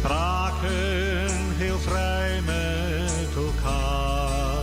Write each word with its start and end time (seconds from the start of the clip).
spraken 0.00 1.28
heel 1.56 1.78
vrij 1.78 2.40
met 2.40 3.34
elkaar. 3.36 4.62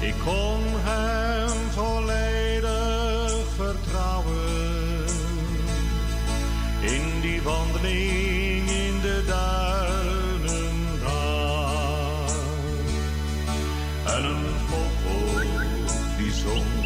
Ik 0.00 0.14
kon 0.24 0.60
hem 0.88 1.70
volledig 1.70 3.46
vertrouwen 3.56 5.06
in 6.80 7.20
die 7.20 7.42
wandeling 7.42 8.70
in 8.70 9.00
de 9.00 9.24
duinen 9.26 10.74
daar. 11.04 12.30
En 14.16 14.24
een 14.24 14.46
vogel 14.68 15.40
die 16.18 16.32
zong, 16.32 16.84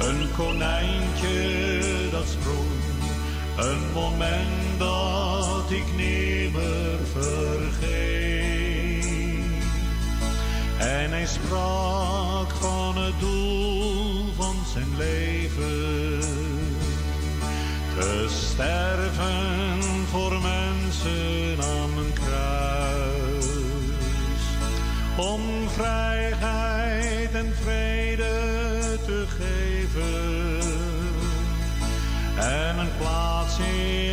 een 0.00 0.28
konijntje 0.36 2.08
dat 2.10 2.26
sprong, 2.26 2.82
een 3.56 3.92
moment 3.92 4.78
dat 4.78 5.13
ik 5.70 5.84
nimmer 5.96 6.98
vergeet. 7.12 8.54
En 10.78 11.10
hij 11.10 11.26
sprak 11.26 12.50
van 12.60 12.96
het 12.96 13.20
doel 13.20 14.32
van 14.36 14.56
zijn 14.72 14.96
leven. 14.96 16.20
Te 17.98 18.26
sterven 18.28 20.04
voor 20.10 20.32
mensen 20.32 21.58
aan 21.62 21.98
een 21.98 22.12
kruis. 22.12 23.46
Om 25.16 25.40
vrijheid 25.68 27.32
en 27.32 27.54
vrede 27.62 28.98
te 29.06 29.24
geven. 29.28 30.60
En 32.36 32.78
een 32.78 32.96
plaats 32.98 33.58
in 33.58 34.03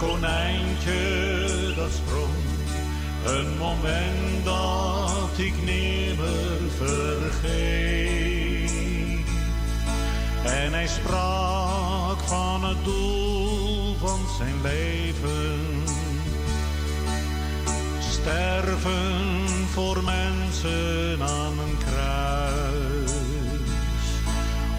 konijntje 0.00 1.72
dat 1.76 1.90
sprong. 1.90 2.34
Een 3.24 3.58
moment 3.58 4.44
dat 4.44 5.38
ik 5.38 5.54
nimmer 5.64 6.60
vergeet. 6.76 8.30
En 10.44 10.72
hij 10.72 10.86
sprak 10.86 12.20
van 12.20 12.64
het 12.64 12.84
doel 12.84 13.96
van 13.98 14.20
zijn 14.38 14.62
leven. 14.62 15.60
Sterven 18.10 19.66
voor 19.72 20.02
mensen 20.04 21.22
aan 21.22 21.58
een 21.58 21.78
kruis. 21.78 23.12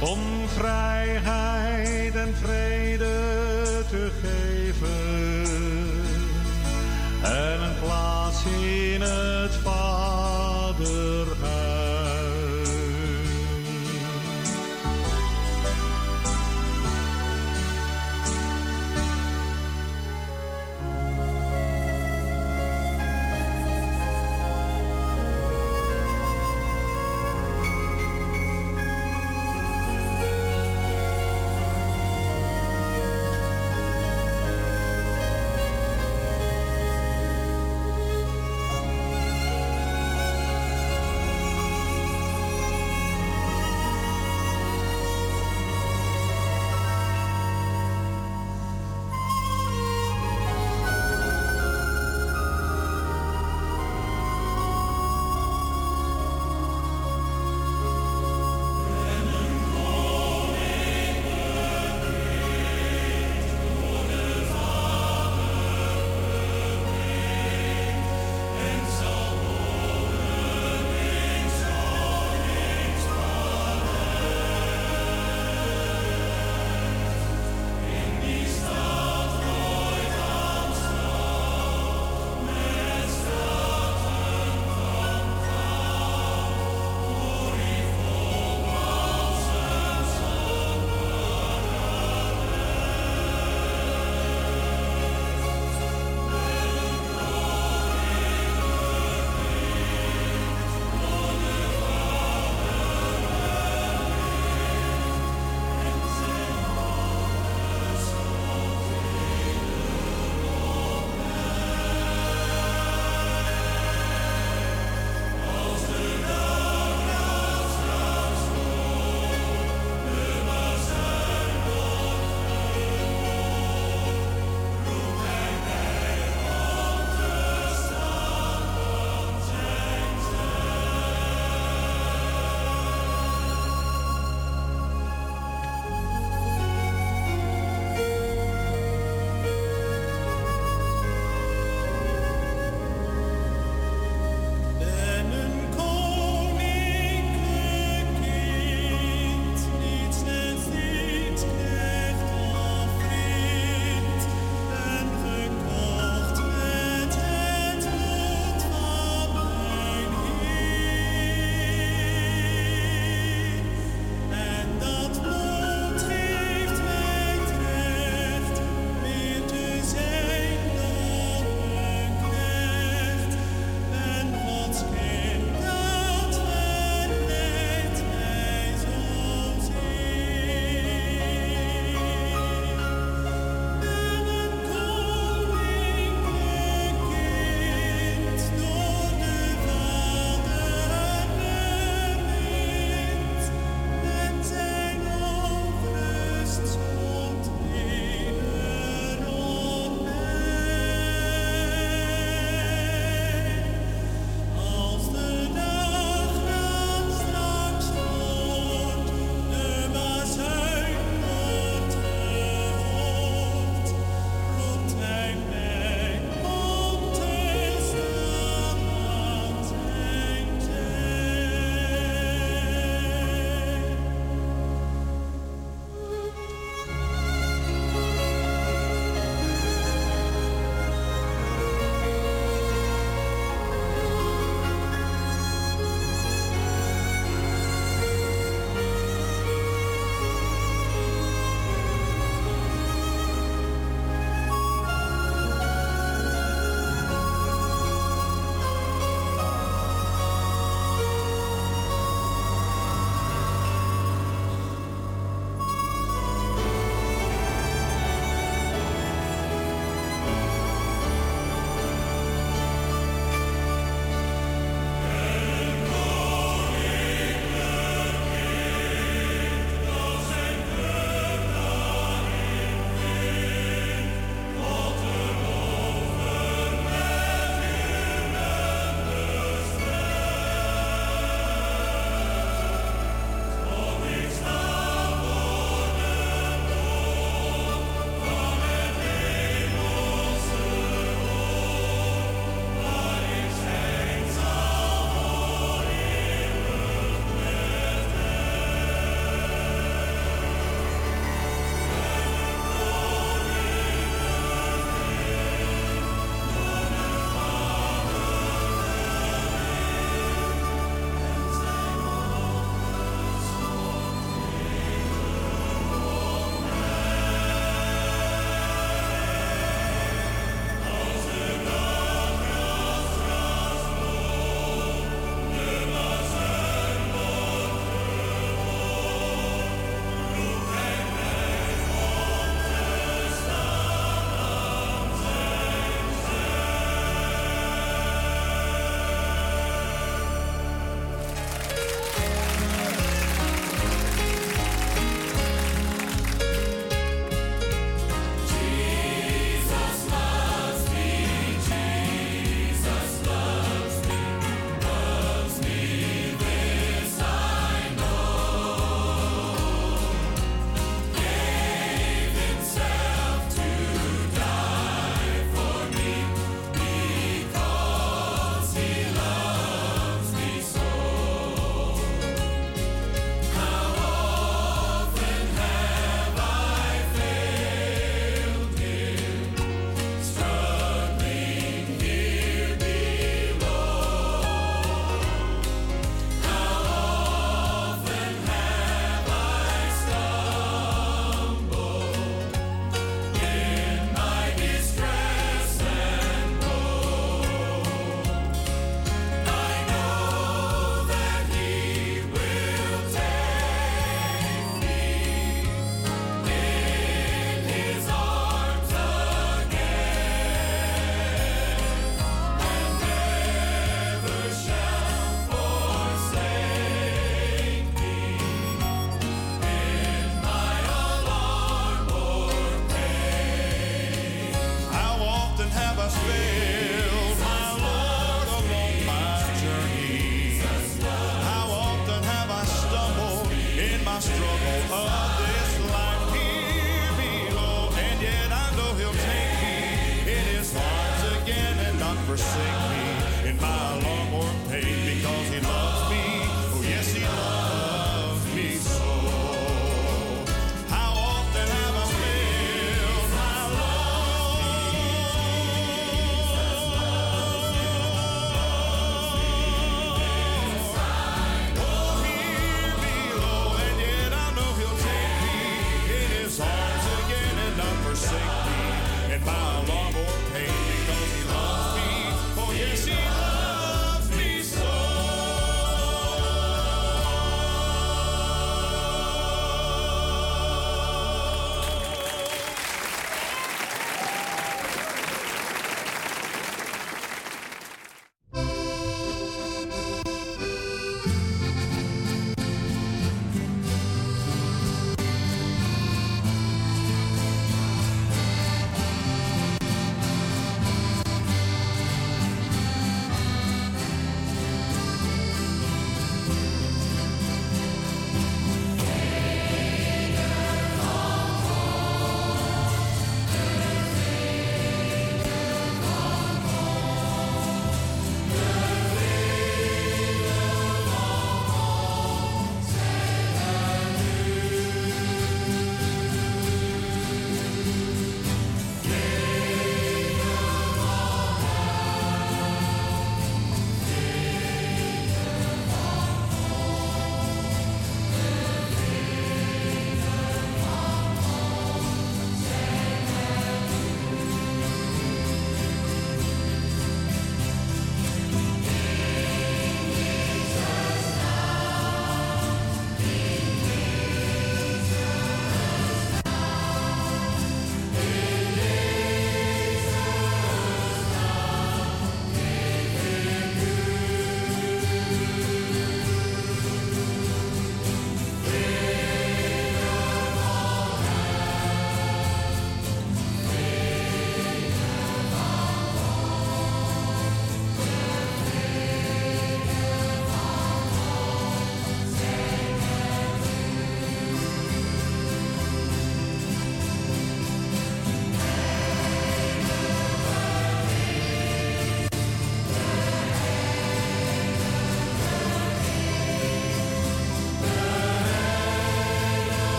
Om 0.00 0.20
vrijheid 0.48 2.14
en 2.14 2.34
vrede 2.42 3.06
te 3.90 4.10
geven. 4.22 4.37
In 9.08 9.47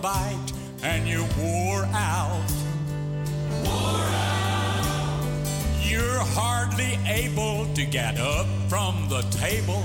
bite 0.00 0.52
and 0.82 1.08
you 1.08 1.26
wore 1.38 1.84
out. 1.92 2.50
Wore 3.64 4.08
out. 4.24 5.24
You're 5.82 6.24
hardly 6.34 6.98
able 7.06 7.66
to 7.74 7.84
get 7.84 8.18
up 8.18 8.46
from 8.68 9.08
the 9.08 9.22
table 9.30 9.77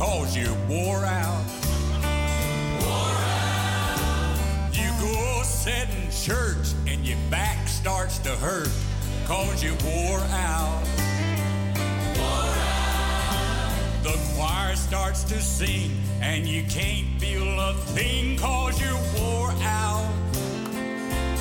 cause 0.00 0.34
you 0.34 0.48
wore 0.66 1.04
out. 1.04 1.44
Wore 2.80 3.20
out. 3.36 4.70
You 4.72 4.88
go 4.98 5.42
sit 5.42 5.88
in 5.90 6.10
church 6.10 6.72
and 6.86 7.06
your 7.06 7.18
back 7.28 7.68
starts 7.68 8.18
to 8.20 8.30
hurt 8.30 8.70
cause 9.26 9.62
you 9.62 9.74
wore 9.84 10.24
out. 10.30 10.82
Wore 12.16 12.56
out. 12.72 14.02
The 14.02 14.18
choir 14.34 14.74
starts 14.74 15.22
to 15.24 15.38
sing 15.38 15.90
and 16.22 16.46
you 16.46 16.62
can't 16.62 17.20
feel 17.20 17.60
a 17.60 17.74
thing 17.92 18.38
cause 18.38 18.80
you 18.80 18.96
wore 19.20 19.52
out. 19.60 20.14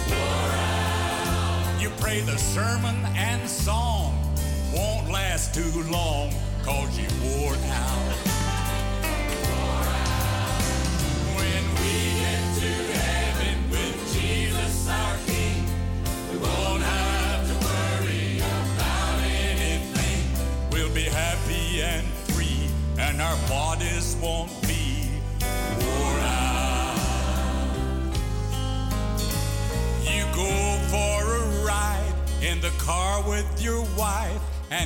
Wore 0.10 0.52
out. 0.52 1.82
You 1.82 1.89
pray 2.02 2.19
the 2.19 2.38
sermon 2.38 2.98
and 3.15 3.50
song 3.50 4.22
won't 4.76 5.10
last 5.10 5.56
too 5.56 5.84
long 5.84 6.34
cause 6.65 7.00
you 7.00 7.08
wore 7.24 7.56
out. 7.56 8.29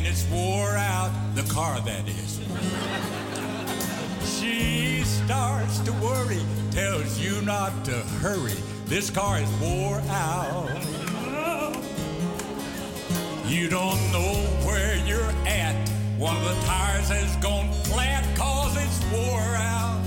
and 0.04 0.12
it's 0.12 0.26
wore 0.30 0.76
out, 0.76 1.12
the 1.34 1.44
car 1.44 1.80
that 1.82 2.08
is. 2.08 2.40
she 4.38 5.04
starts 5.04 5.80
to 5.80 5.94
worry, 5.94 6.42
tells 6.72 7.20
you 7.20 7.42
not 7.44 7.86
to 7.86 7.94
hurry. 8.22 8.58
This 8.86 9.10
car 9.10 9.40
is 9.40 9.50
wore 9.62 10.02
out. 10.10 10.70
You 13.46 13.70
don't 13.70 14.02
know 14.12 14.34
where 14.66 14.98
you're 15.06 15.34
at. 15.46 15.90
One 16.18 16.36
of 16.36 16.44
the 16.44 16.66
tires 16.66 17.10
has 17.10 17.36
gone 17.38 17.72
flat 17.84 18.26
cause 18.36 18.76
it's 18.76 19.00
wore 19.12 19.56
out. 19.56 20.04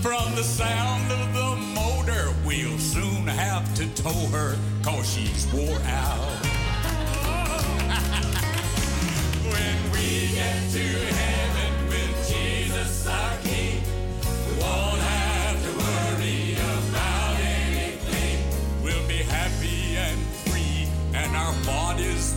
From 0.00 0.34
the 0.36 0.44
sound 0.44 1.10
of 1.10 1.34
the 1.34 1.56
motor, 1.74 2.32
we'll 2.46 2.78
soon 2.78 3.26
have 3.26 3.74
to 3.74 3.86
tow 4.00 4.26
her 4.30 4.56
cause 4.82 5.12
she's 5.12 5.52
wore 5.52 5.80
out. 5.86 6.53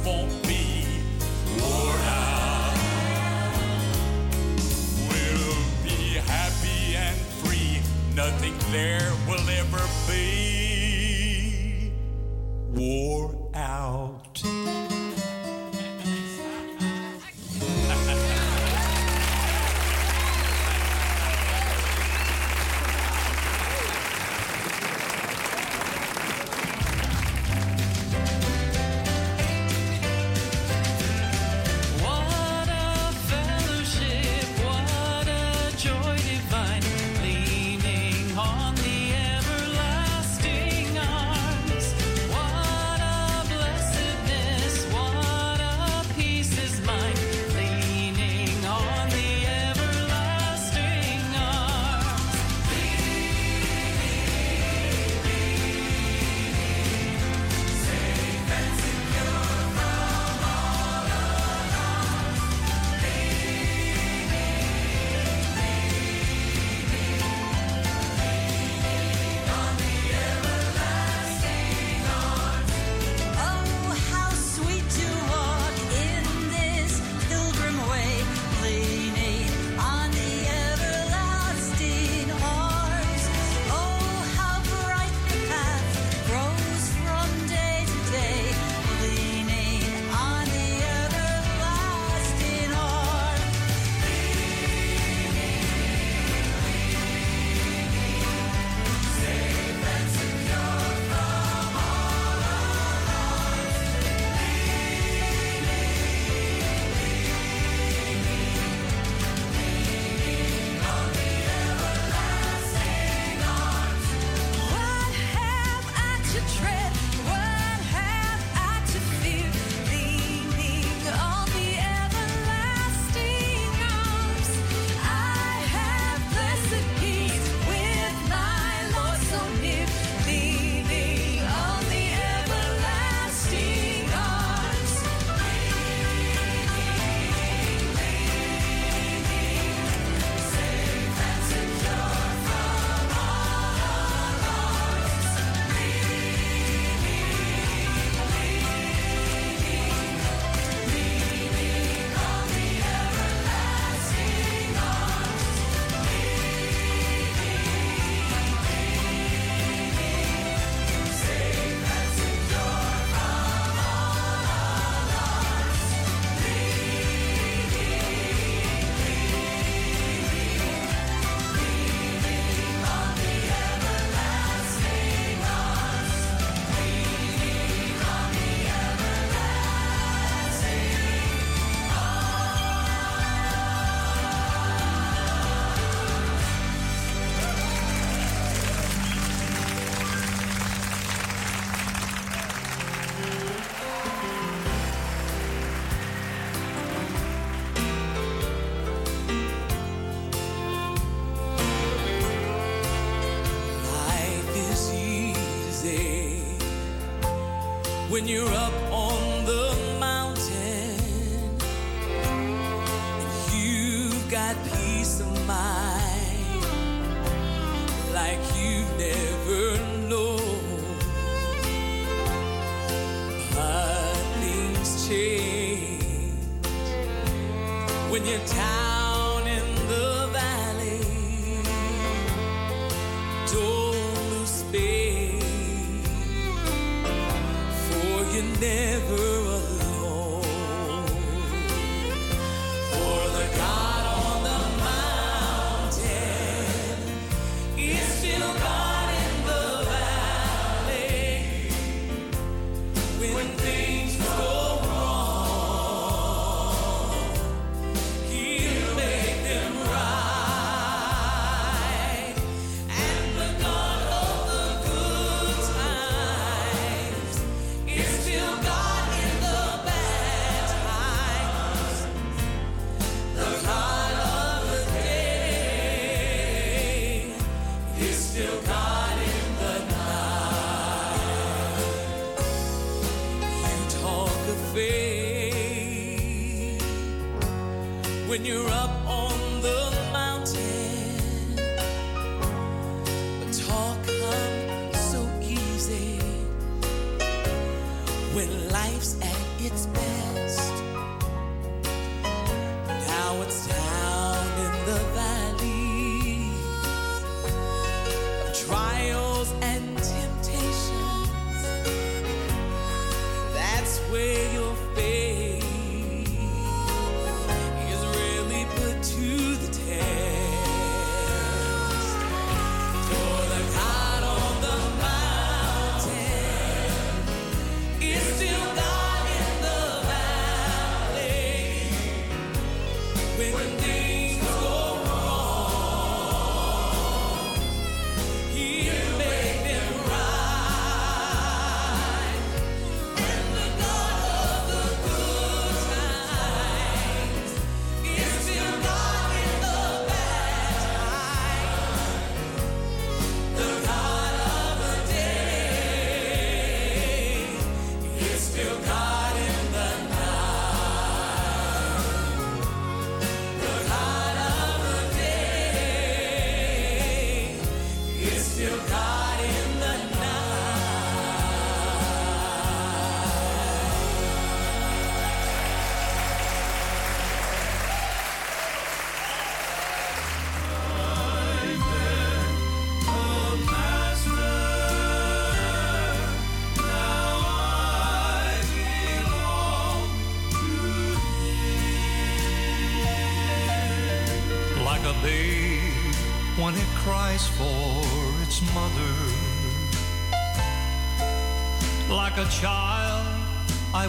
won't 0.08 0.48
be 0.48 0.86
worn 1.60 2.02
out. 2.06 2.78
We'll 5.10 5.64
be 5.84 6.00
happy 6.34 6.96
and 6.96 7.18
free, 7.42 7.82
nothing 8.16 8.56
there 8.72 9.12
will 9.28 9.50
ever 9.50 9.84
be 10.08 11.92
war. 12.74 13.27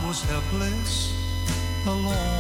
Was 0.09 0.23
helpless, 0.23 1.13
alone. 1.87 2.38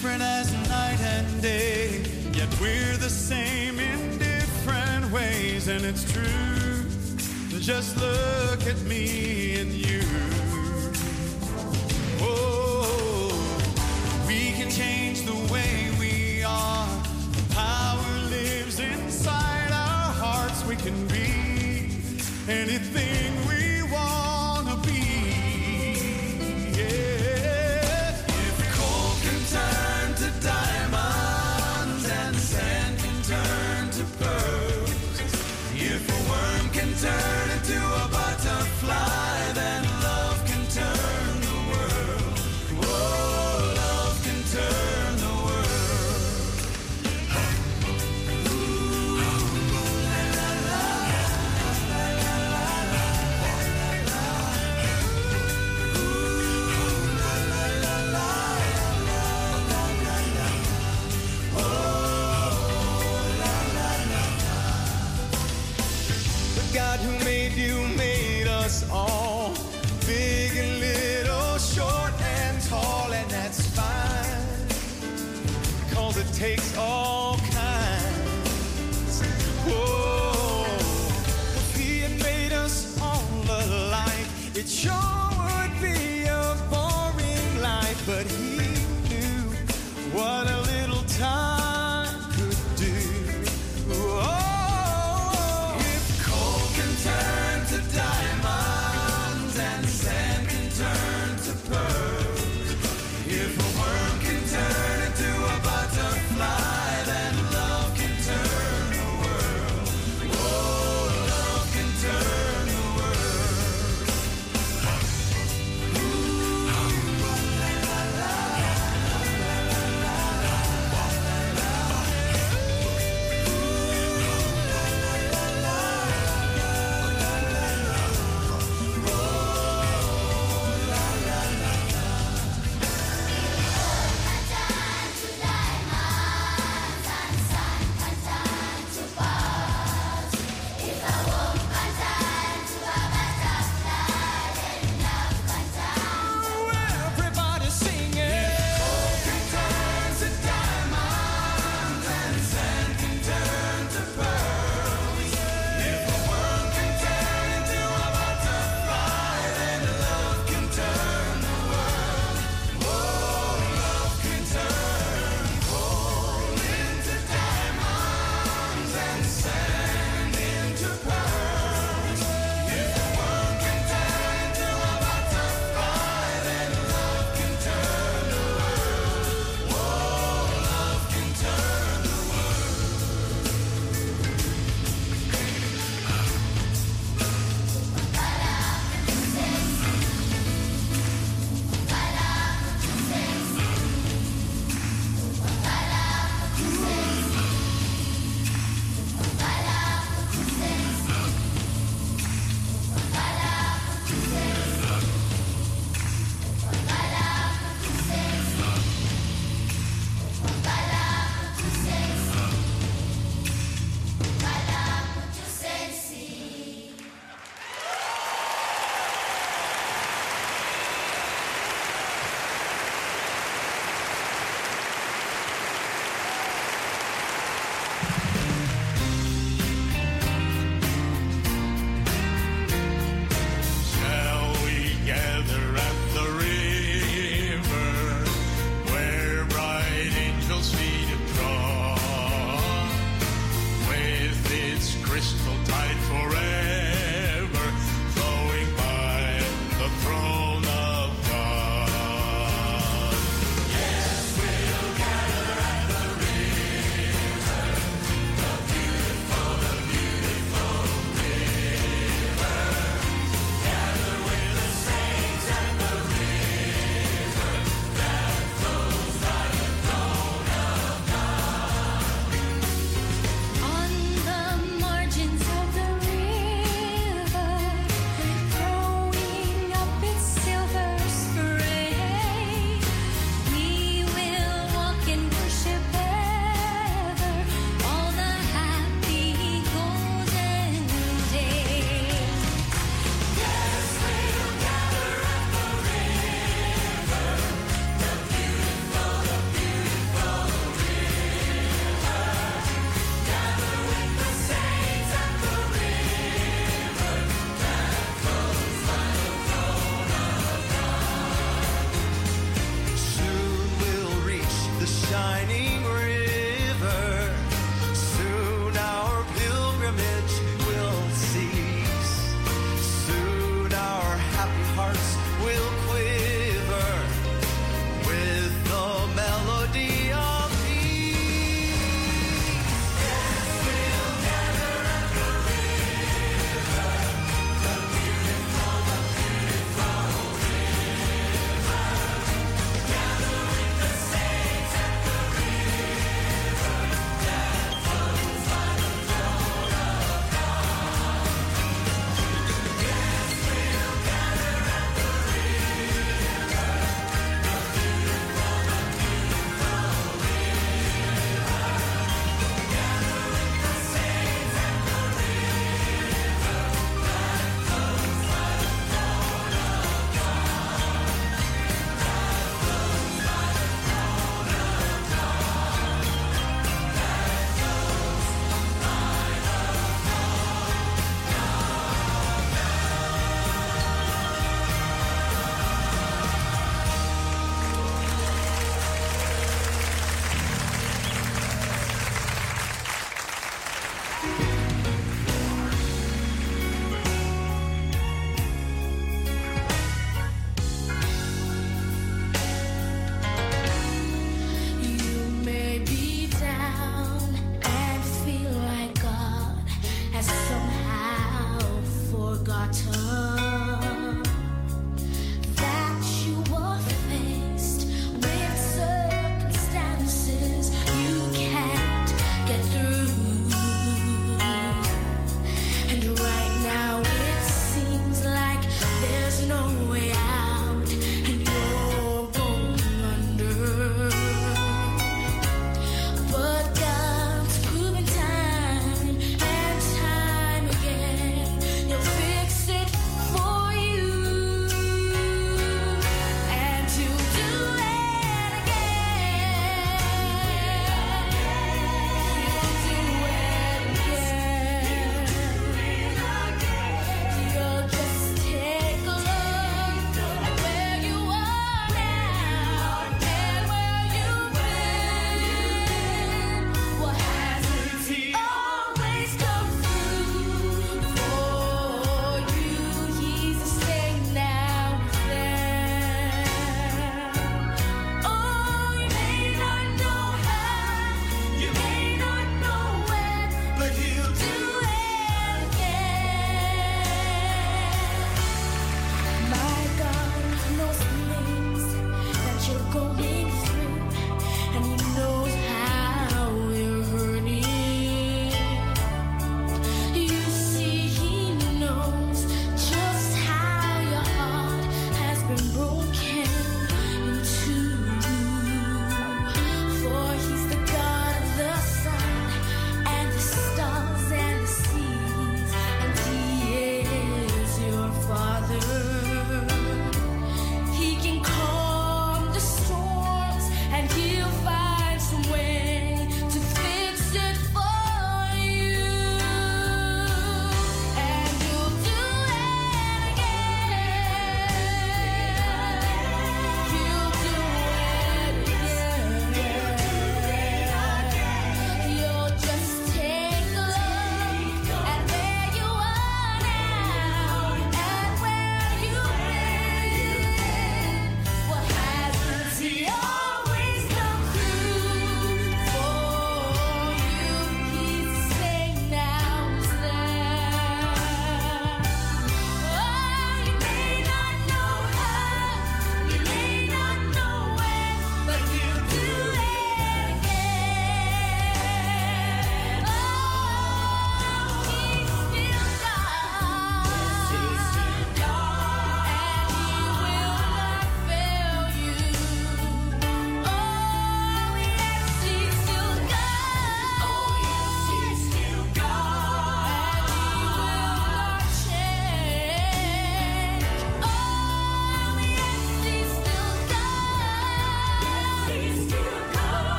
different 0.00 0.22
as 0.22 0.52
night 0.68 1.00
and 1.00 1.42
day, 1.42 1.88
yet 2.32 2.48
we're 2.60 2.96
the 2.98 3.10
same 3.10 3.80
in 3.80 4.16
different 4.16 5.10
ways, 5.10 5.66
and 5.66 5.84
it's 5.84 6.04
true. 6.12 6.84
Just 7.58 7.96
look. 7.96 8.27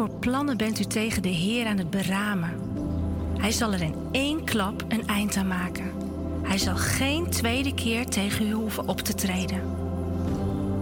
Voor 0.00 0.18
plannen 0.18 0.56
bent 0.56 0.80
u 0.80 0.84
tegen 0.84 1.22
de 1.22 1.28
Heer 1.28 1.66
aan 1.66 1.78
het 1.78 1.90
beramen? 1.90 2.50
Hij 3.38 3.52
zal 3.52 3.72
er 3.72 3.82
in 3.82 3.94
één 4.12 4.44
klap 4.44 4.84
een 4.88 5.06
eind 5.06 5.36
aan 5.36 5.46
maken. 5.46 5.92
Hij 6.42 6.58
zal 6.58 6.76
geen 6.76 7.30
tweede 7.30 7.74
keer 7.74 8.06
tegen 8.06 8.46
u 8.46 8.52
hoeven 8.52 8.88
op 8.88 9.00
te 9.00 9.14
treden. 9.14 9.60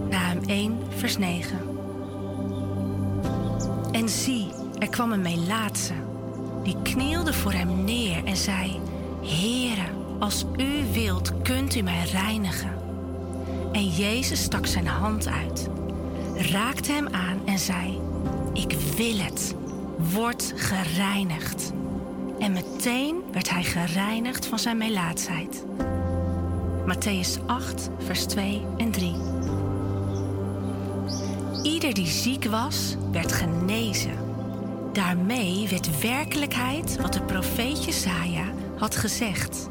Nahum 0.09 0.43
1, 0.45 0.77
vers 0.89 1.17
9. 1.17 1.59
En 3.91 4.09
zie, 4.09 4.47
er 4.77 4.89
kwam 4.89 5.11
een 5.11 5.21
Melaatse. 5.21 5.93
Die 6.63 6.81
knielde 6.83 7.33
voor 7.33 7.53
hem 7.53 7.83
neer 7.83 8.25
en 8.25 8.37
zei: 8.37 8.79
Heere, 9.23 9.87
als 10.19 10.45
u 10.57 10.93
wilt, 10.93 11.41
kunt 11.41 11.75
u 11.75 11.81
mij 11.81 12.03
reinigen. 12.11 12.73
En 13.71 13.87
Jezus 13.87 14.41
stak 14.41 14.65
zijn 14.65 14.87
hand 14.87 15.27
uit, 15.27 15.69
raakte 16.35 16.91
hem 16.91 17.07
aan 17.07 17.39
en 17.45 17.59
zei: 17.59 17.98
Ik 18.59 18.71
wil 18.95 19.17
het, 19.17 19.55
word 20.13 20.53
gereinigd. 20.55 21.71
En 22.39 22.51
meteen 22.51 23.21
werd 23.31 23.49
hij 23.49 23.63
gereinigd 23.63 24.45
van 24.45 24.59
zijn 24.59 24.77
melaatsheid. 24.77 25.65
Matthäus 26.85 27.45
8, 27.45 27.89
vers 27.97 28.25
2 28.25 28.61
en 28.77 28.91
3. 28.91 29.15
Ieder 31.63 31.93
die 31.93 32.07
ziek 32.07 32.45
was, 32.45 32.95
werd 33.11 33.31
genezen. 33.31 34.17
Daarmee 34.93 35.67
werd 35.69 36.01
werkelijkheid 36.01 37.01
wat 37.01 37.13
de 37.13 37.21
profeet 37.21 37.85
Jesaja 37.85 38.45
had 38.77 38.95
gezegd. 38.95 39.67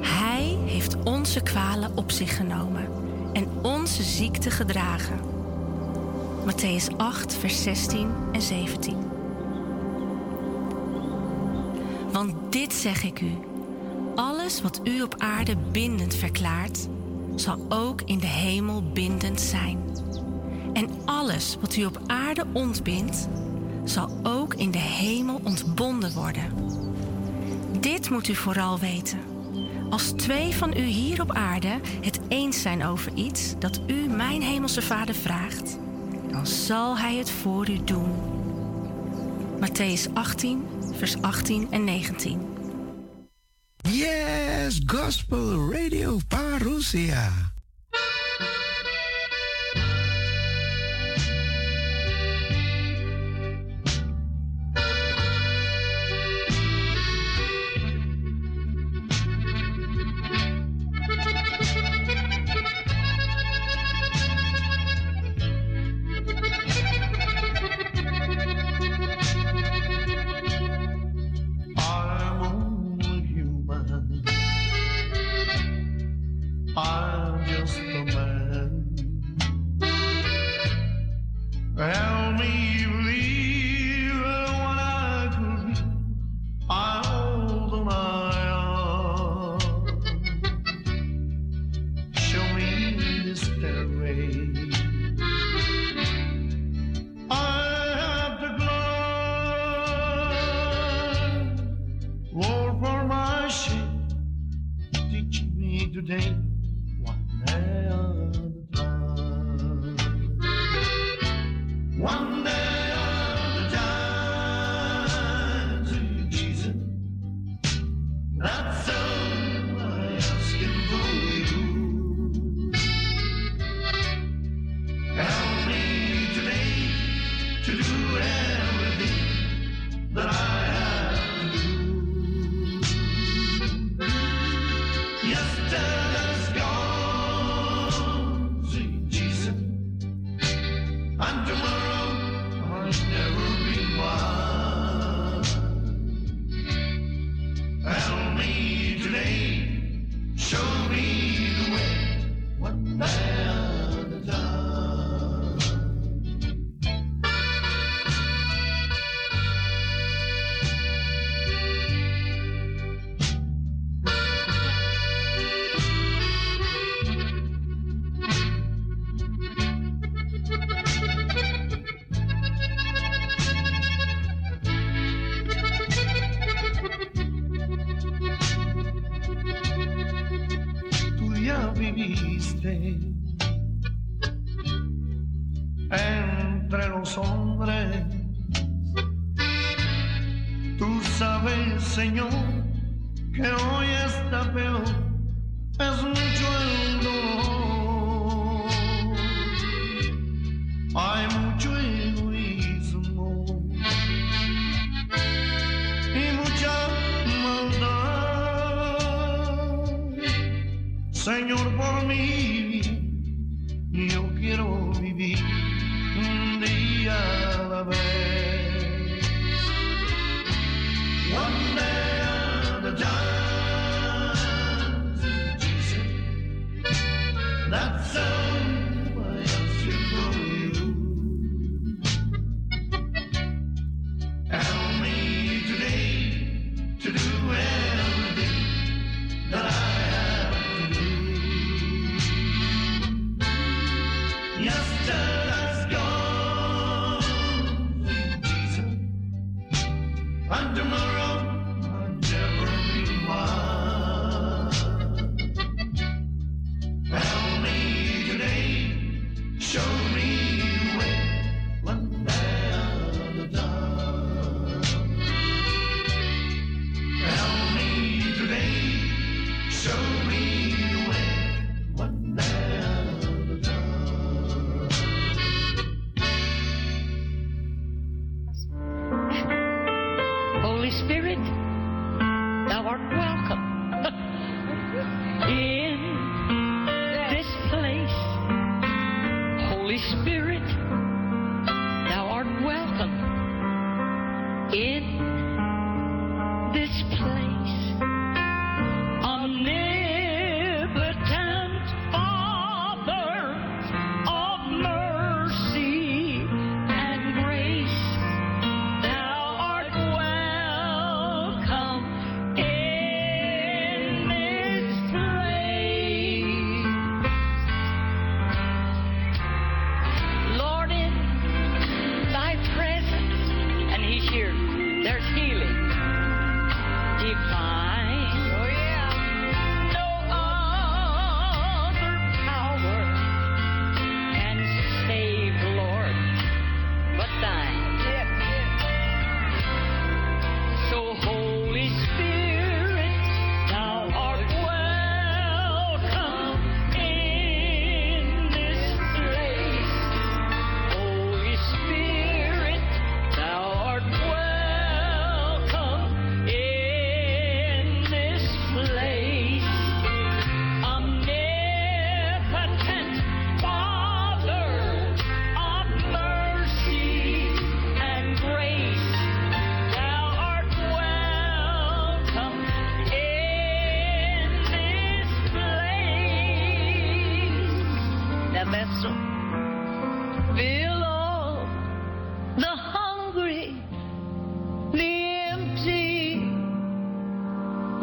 Hij 0.00 0.58
heeft 0.66 0.96
onze 1.02 1.40
kwalen 1.42 1.96
op 1.96 2.10
zich 2.10 2.36
genomen 2.36 2.88
en 3.32 3.48
onze 3.62 4.02
ziekte 4.02 4.50
gedragen. 4.50 5.31
Matthäus 6.44 6.96
8, 6.96 7.34
vers 7.34 7.62
16 7.62 8.10
en 8.32 8.42
17. 8.42 8.96
Want 12.12 12.34
dit 12.50 12.72
zeg 12.72 13.02
ik 13.02 13.20
u: 13.20 13.30
alles 14.14 14.62
wat 14.62 14.80
u 14.84 15.02
op 15.02 15.14
aarde 15.18 15.56
bindend 15.56 16.14
verklaart, 16.14 16.88
zal 17.34 17.66
ook 17.68 18.02
in 18.02 18.18
de 18.18 18.26
hemel 18.26 18.82
bindend 18.92 19.40
zijn. 19.40 19.78
En 20.72 20.88
alles 21.04 21.56
wat 21.60 21.76
u 21.76 21.84
op 21.84 22.00
aarde 22.06 22.44
ontbindt, 22.52 23.28
zal 23.84 24.10
ook 24.22 24.54
in 24.54 24.70
de 24.70 24.78
hemel 24.78 25.40
ontbonden 25.44 26.12
worden. 26.12 26.52
Dit 27.80 28.10
moet 28.10 28.28
u 28.28 28.34
vooral 28.34 28.78
weten. 28.78 29.18
Als 29.90 30.12
twee 30.12 30.54
van 30.54 30.76
u 30.76 30.82
hier 30.82 31.20
op 31.20 31.32
aarde 31.32 31.80
het 32.00 32.20
eens 32.28 32.62
zijn 32.62 32.84
over 32.84 33.12
iets 33.14 33.54
dat 33.58 33.80
u 33.86 34.08
mijn 34.08 34.42
hemelse 34.42 34.82
Vader 34.82 35.14
vraagt, 35.14 35.78
zal 36.42 36.98
hij 36.98 37.16
het 37.16 37.30
voor 37.30 37.70
u 37.70 37.84
doen. 37.84 38.12
Matthäus 39.60 40.12
18, 40.14 40.64
vers 40.92 41.22
18 41.22 41.66
en 41.70 41.84
19. 41.84 42.40
Yes, 43.88 44.80
Gospel 44.86 45.72
Radio 45.72 46.18
Parousia. 46.28 47.51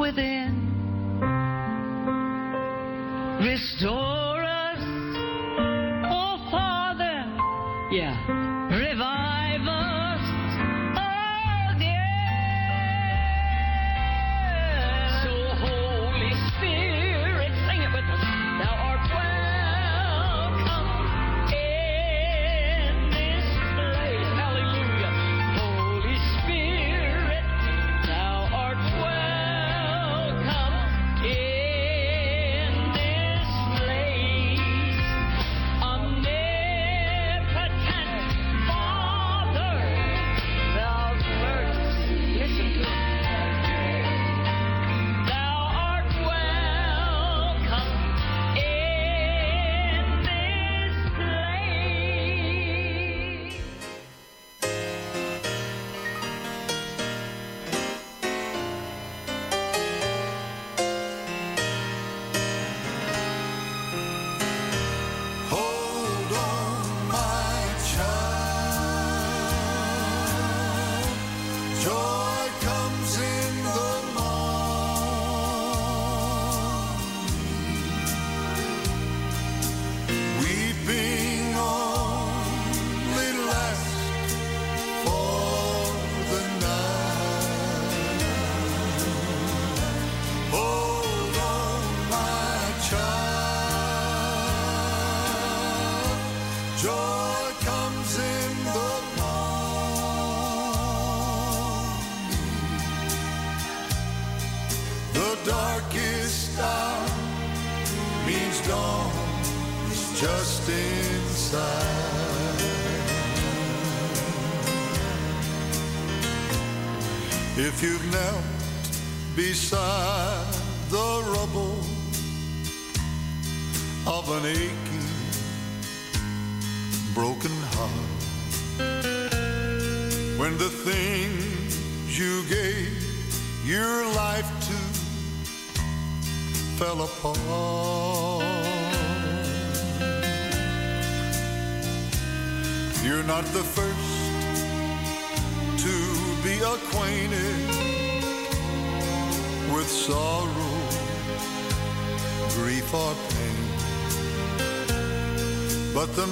Within. 0.10 0.56
Restore 3.42 4.09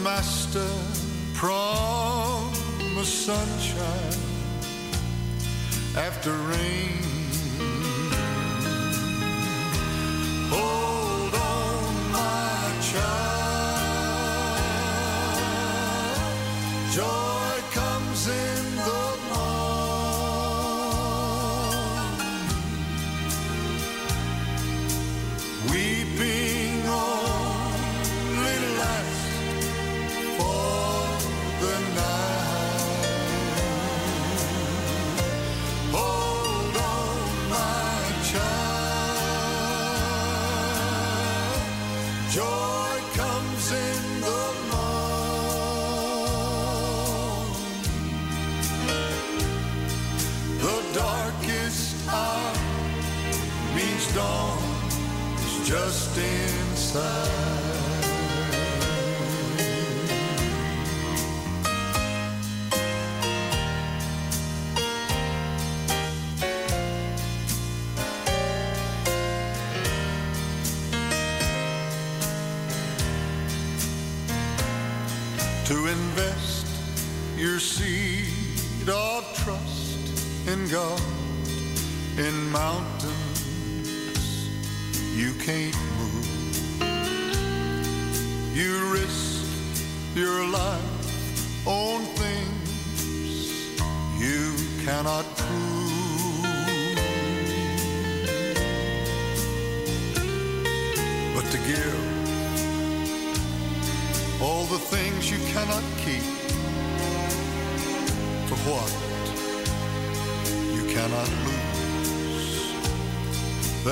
Master 0.08 0.66
promised 1.34 3.26
sunshine 3.26 4.22
after 5.98 6.32
rain. 6.32 6.57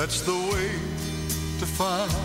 That's 0.06 0.20
the 0.20 0.34
way 0.34 0.70
to 1.58 1.66
find 1.66 2.15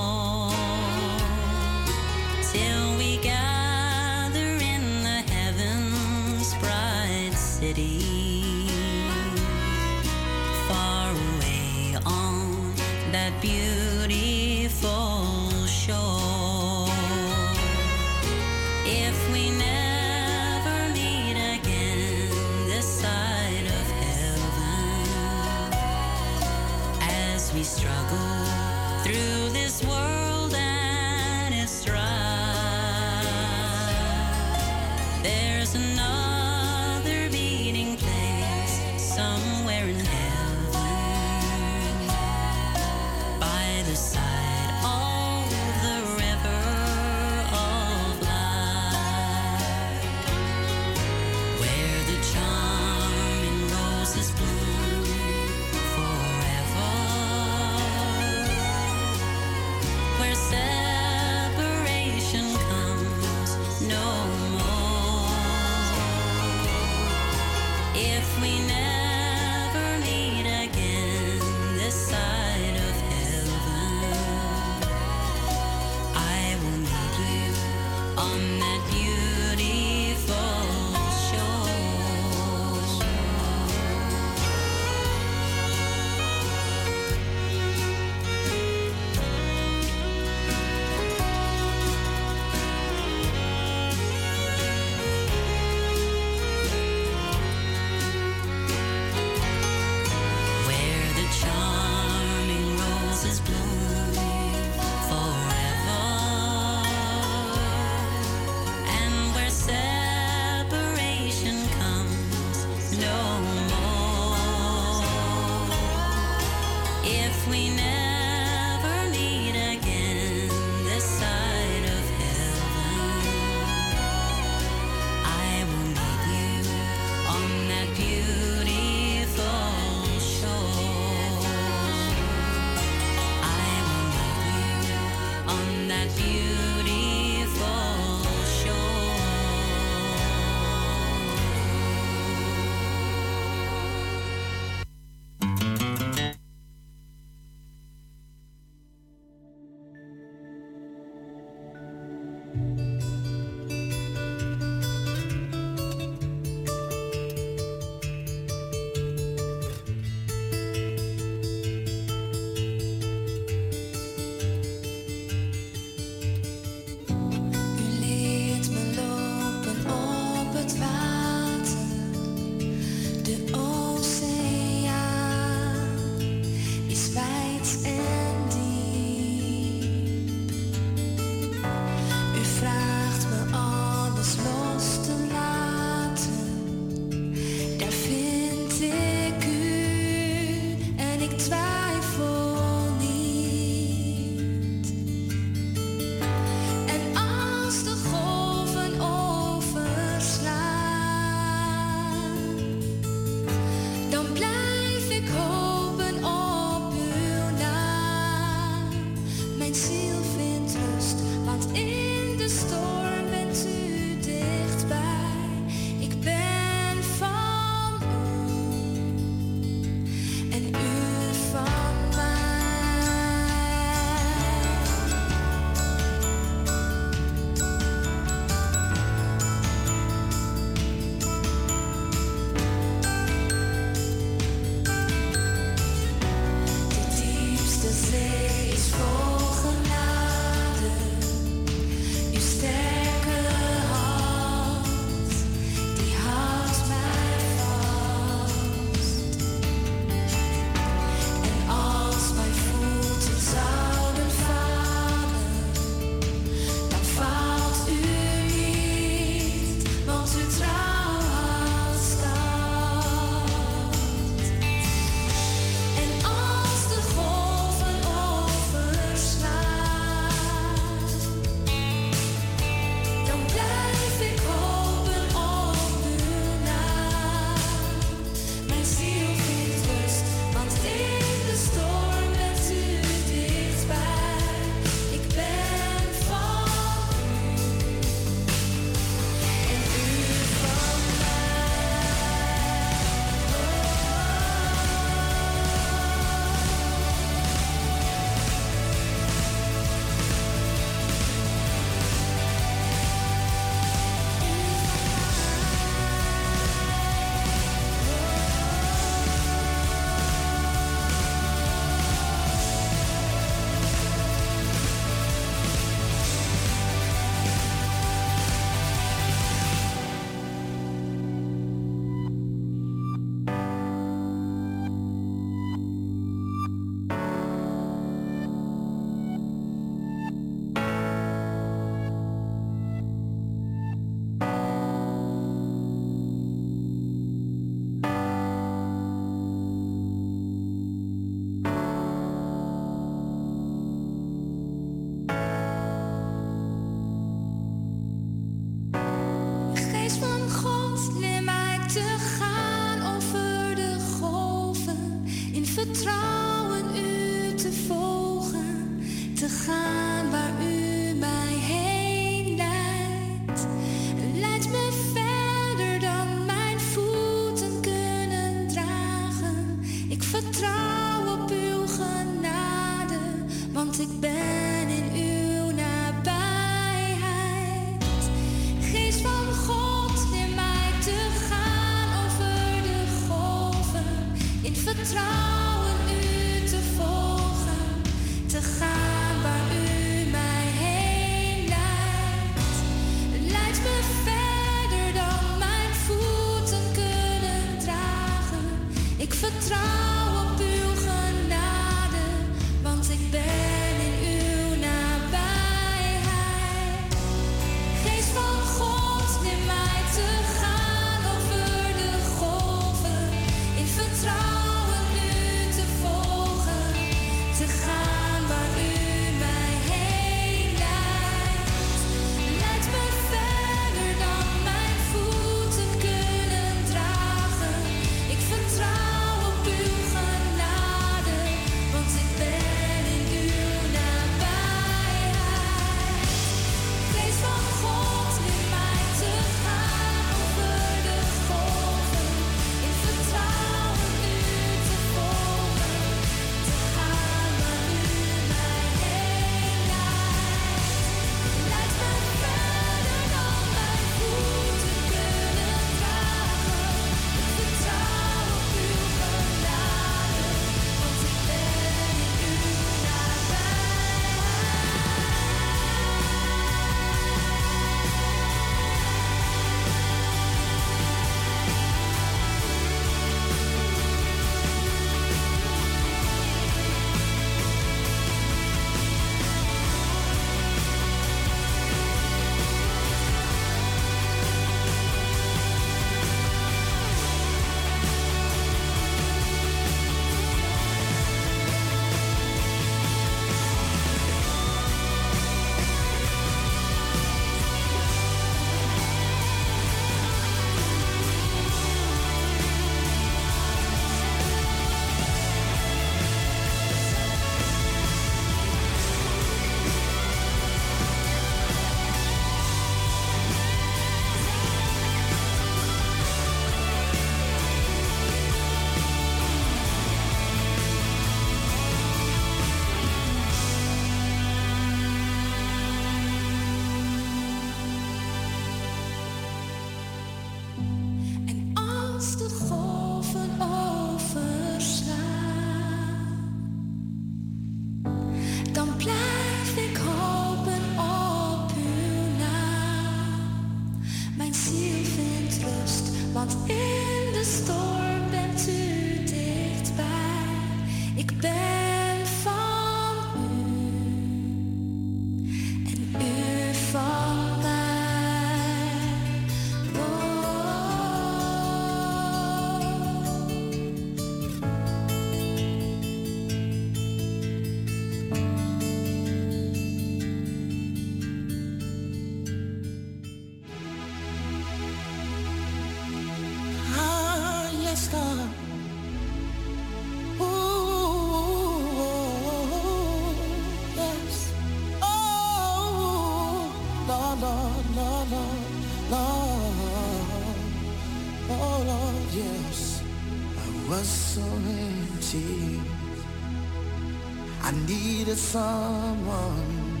I 597.68 597.72
needed 597.86 598.38
someone 598.38 600.00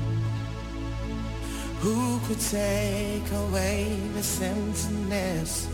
who 1.80 2.18
could 2.20 2.40
take 2.40 3.30
away 3.30 3.94
the 4.14 4.24
emptiness 4.42 5.68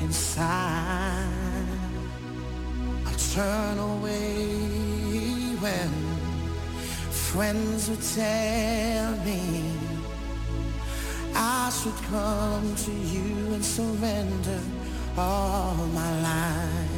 inside. 0.00 1.26
I 3.04 3.12
turn 3.34 3.78
away 3.80 4.44
when 5.58 5.90
friends 7.10 7.90
would 7.90 8.02
tell 8.14 9.16
me 9.24 9.72
I 11.34 11.70
should 11.70 12.00
come 12.14 12.76
to 12.76 12.92
you 12.92 13.54
and 13.54 13.64
surrender 13.64 14.60
all 15.18 15.74
my 15.74 16.10
life 16.22 16.89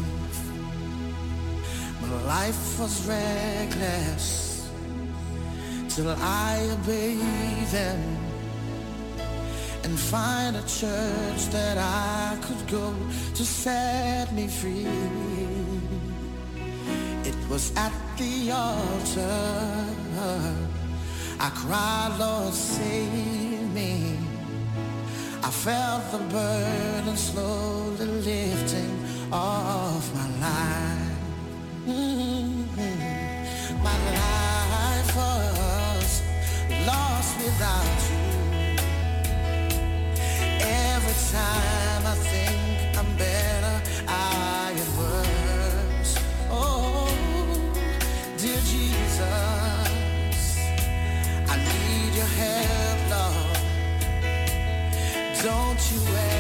life 2.27 2.79
was 2.79 3.07
reckless 3.07 4.71
till 5.89 6.09
I 6.09 6.69
obeyed 6.73 7.67
them 7.69 8.01
and 9.85 9.99
find 9.99 10.57
a 10.57 10.63
church 10.63 11.47
that 11.51 11.77
I 11.79 12.39
could 12.43 12.67
go 12.69 12.95
to 13.35 13.45
set 13.45 14.33
me 14.33 14.49
free. 14.49 14.87
It 17.25 17.37
was 17.49 17.73
at 17.77 17.93
the 18.17 18.53
altar 18.53 19.73
I 21.45 21.51
cried, 21.51 22.17
Lord, 22.21 22.55
save 22.55 23.75
me. 23.75 24.17
I 25.43 25.51
felt 25.51 26.13
the 26.13 26.19
burden 26.19 27.17
slowly 27.17 28.07
lifting 28.07 29.05
off 29.33 30.15
my 30.15 30.29
life. 30.39 31.02
My 31.85 31.95
life 34.15 35.17
was 35.17 36.23
lost 36.87 37.37
without 37.39 38.01
you. 38.09 38.23
Every 40.61 41.17
time 41.33 42.07
I 42.07 42.15
think 42.15 42.97
I'm 42.97 43.17
better, 43.17 43.83
I 44.07 44.75
am 44.77 44.91
worse. 44.97 46.15
Oh, 46.51 47.11
dear 48.37 48.61
Jesus, 48.61 49.21
I 51.49 51.57
need 51.57 52.15
your 52.15 52.31
help, 52.43 52.99
Lord. 53.11 53.59
Don't 55.43 55.83
you 55.91 56.01
ever 56.07 56.32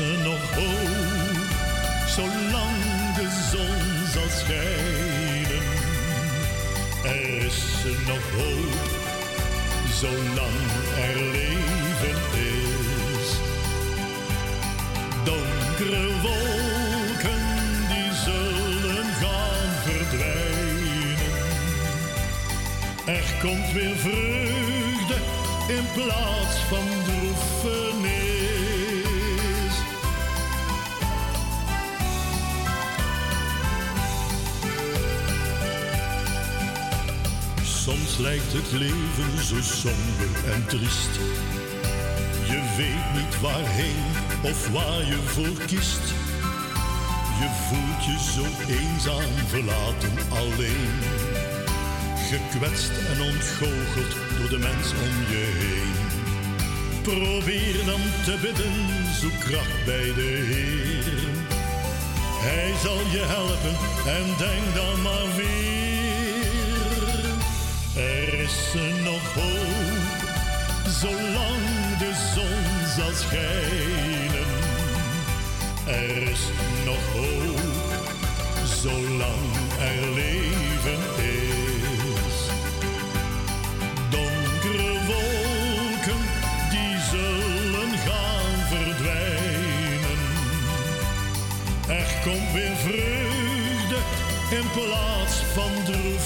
Is 0.00 0.06
nog 0.24 0.54
hoop, 0.54 1.36
zolang 2.06 3.14
de 3.14 3.28
zon 3.50 4.06
zal 4.12 4.28
schijnen. 4.28 5.62
Er 7.04 7.44
is 7.44 7.84
nog 8.06 8.30
hoop, 8.36 8.88
zolang 10.00 10.60
er 10.96 11.16
leven 11.16 12.20
is. 12.32 13.28
Donkere 15.24 16.20
wolken, 16.22 17.42
die 17.88 18.12
zullen 18.24 19.06
gaan 19.20 19.72
verdwijnen. 19.84 21.32
Er 23.06 23.34
komt 23.40 23.72
weer 23.72 23.96
vreugde 23.96 25.16
in 25.68 25.84
plaats 25.94 26.56
van 26.68 26.99
lijkt 38.30 38.52
het 38.52 38.72
leven 38.72 39.44
zo 39.44 39.60
somber 39.60 40.52
en 40.52 40.66
triest. 40.66 41.14
Je 42.52 42.60
weet 42.76 43.22
niet 43.22 43.40
waarheen 43.40 44.04
of 44.42 44.68
waar 44.68 45.04
je 45.12 45.20
voor 45.34 45.64
kiest. 45.66 46.06
Je 47.40 47.48
voelt 47.66 48.04
je 48.10 48.18
zo 48.36 48.46
eenzaam, 48.80 49.32
verlaten, 49.46 50.14
alleen. 50.28 50.94
Gekwetst 52.30 52.92
en 53.10 53.20
ontgoocheld 53.30 54.14
door 54.38 54.48
de 54.48 54.58
mens 54.58 54.86
om 55.06 55.16
je 55.32 55.44
heen. 55.60 55.94
Probeer 57.02 57.84
dan 57.84 58.04
te 58.24 58.38
bidden, 58.42 58.74
zoek 59.20 59.38
kracht 59.40 59.84
bij 59.84 60.12
de 60.14 60.30
Heer. 60.50 61.04
Hij 62.48 62.72
zal 62.82 63.00
je 63.14 63.24
helpen 63.34 63.76
en 64.16 64.26
denk 64.38 64.74
dan 64.74 65.02
maar 65.02 65.36
weer. 65.36 65.79
Er 68.00 68.40
is 68.40 68.74
nog 69.04 69.34
hoop, 69.34 70.28
zolang 71.00 71.98
de 71.98 72.12
zon 72.34 72.86
zal 72.96 73.14
schijnen. 73.14 74.48
Er 75.86 76.22
is 76.30 76.40
nog 76.84 77.12
hoop, 77.12 77.60
zolang 78.64 79.52
er 79.80 80.08
leven 80.14 81.02
is. 81.16 82.36
Donkere 84.10 84.92
wolken, 85.06 86.22
die 86.70 86.96
zullen 87.10 87.98
gaan 87.98 88.66
verdwijnen. 88.68 90.20
Er 91.88 92.20
komt 92.24 92.52
weer 92.52 92.76
vreugde 92.76 93.98
in 94.50 94.70
plaats 94.72 95.34
van 95.54 95.84
droefenis. 95.84 96.19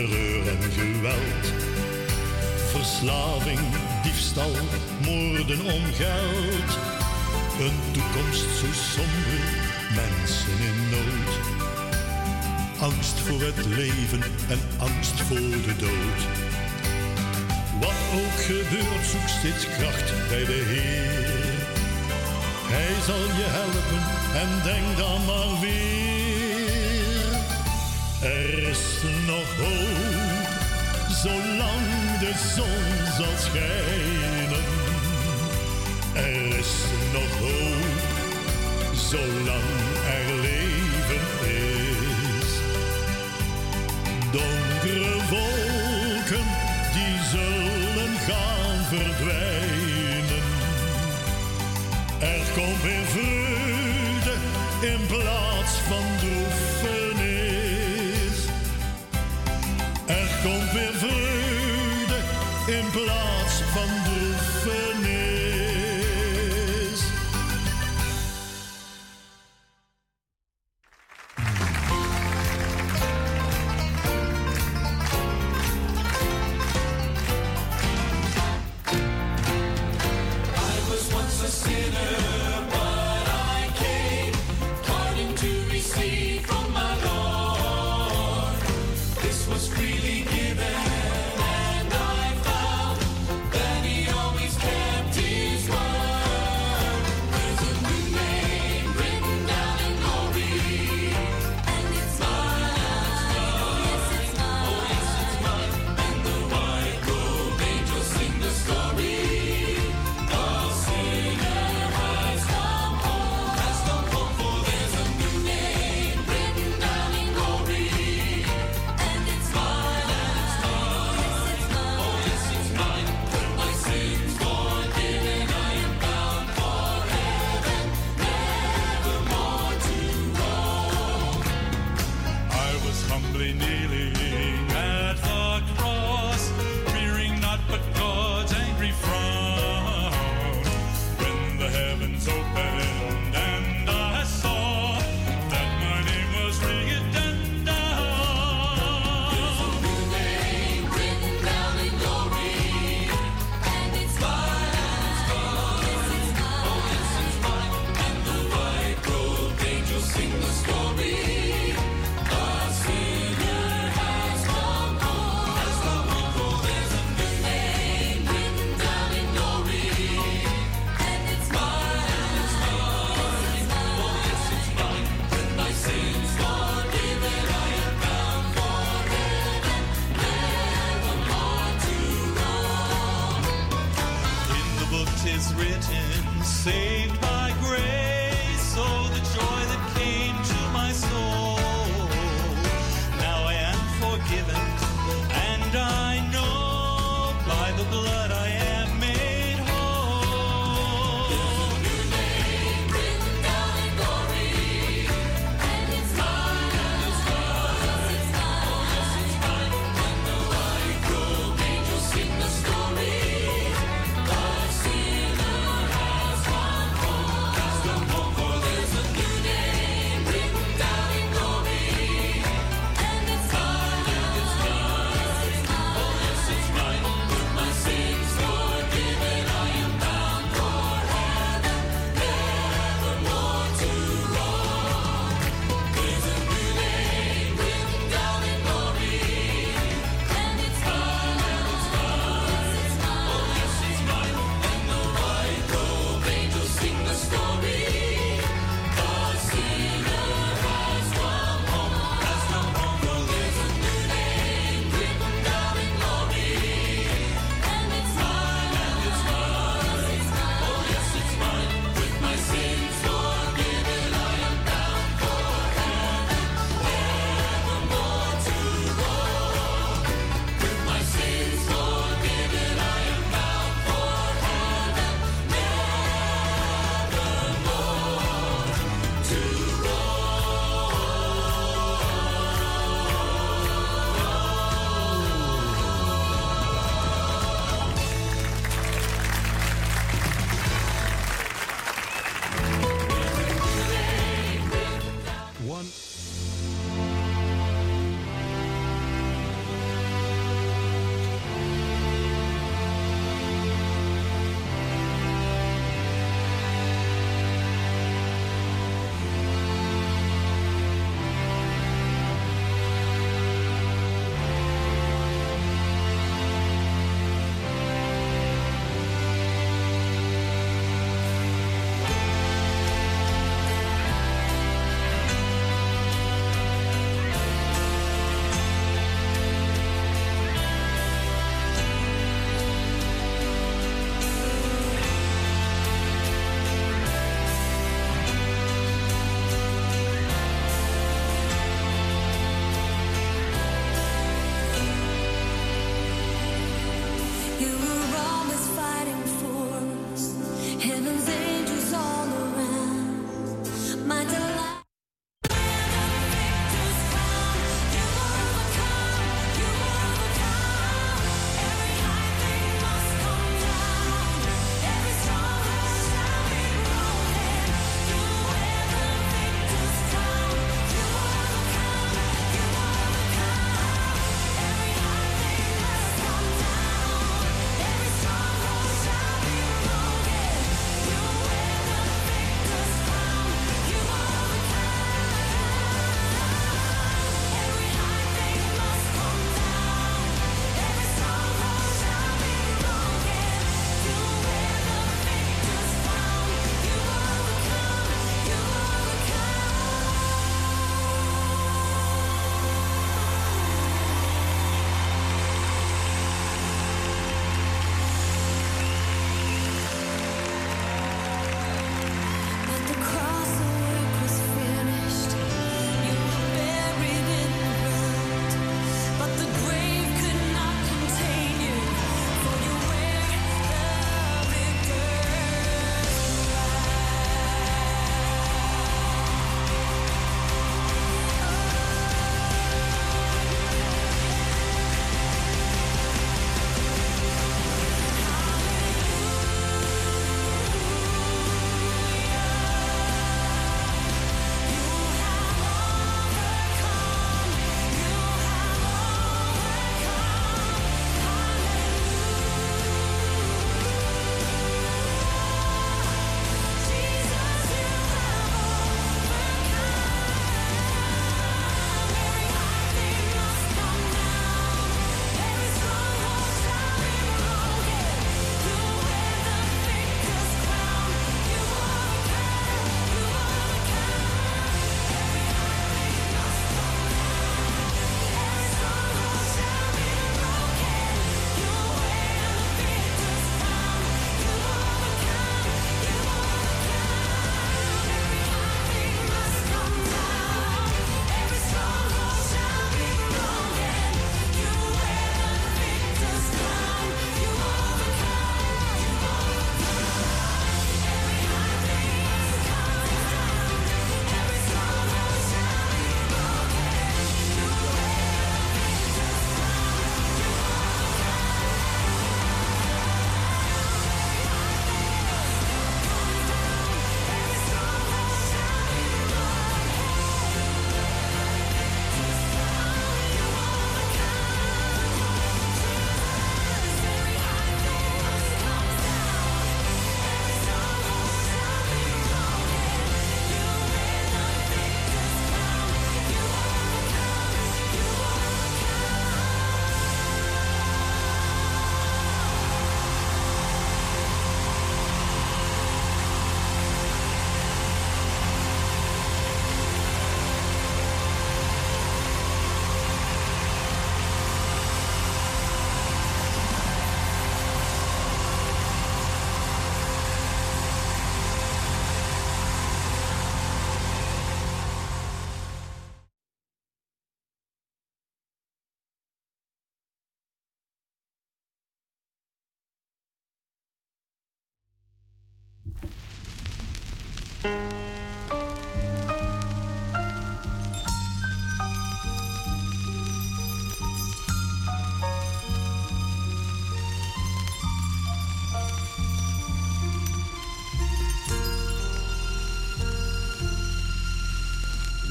Terreur 0.00 0.46
en 0.48 0.72
geweld. 0.72 1.44
Verslaving, 2.70 3.60
diefstal, 4.02 4.52
moorden 5.04 5.60
om 5.60 5.84
geld. 6.02 6.70
Een 7.60 7.78
toekomst 7.92 8.48
zo 8.58 8.66
somber, 8.94 9.42
mensen 9.94 10.58
in 10.68 10.78
nood. 10.90 11.32
Angst 12.80 13.18
voor 13.18 13.40
het 13.40 13.66
leven 13.66 14.22
en 14.48 14.60
angst 14.78 15.20
voor 15.20 15.50
de 15.66 15.76
dood. 15.78 16.20
Wat 17.80 18.00
ook 18.20 18.38
gebeurt, 18.50 19.06
zoek 19.10 19.28
steeds 19.28 19.64
kracht 19.64 20.28
bij 20.28 20.44
de 20.44 20.62
Heer. 20.72 21.68
Hij 22.74 22.94
zal 23.06 23.24
je 23.40 23.48
helpen 23.58 24.02
en 24.42 24.50
denk 24.64 24.96
dan 24.96 25.24
maar 25.24 25.60
weer. 25.60 26.19
Er 28.22 28.68
is 28.68 29.02
nog 29.26 29.56
hoop, 29.56 30.48
zolang 31.22 32.18
de 32.18 32.32
zon 32.54 33.14
zal 33.16 33.36
schijnen. 33.38 34.64
Er 36.14 36.58
is 36.58 36.74
nog 37.12 37.38
hoop, 37.38 37.98
zolang 38.94 39.70
er 40.06 40.34
leven 40.40 41.26
is. 41.48 42.50
Donkere 44.30 45.16
wolken, 45.30 46.46
die 46.92 47.16
zullen 47.30 48.16
gaan 48.18 48.84
verdwijnen. 48.88 50.42
Er 52.18 52.52
komt 52.54 52.82
weer 52.82 53.06
vreugde 53.06 53.39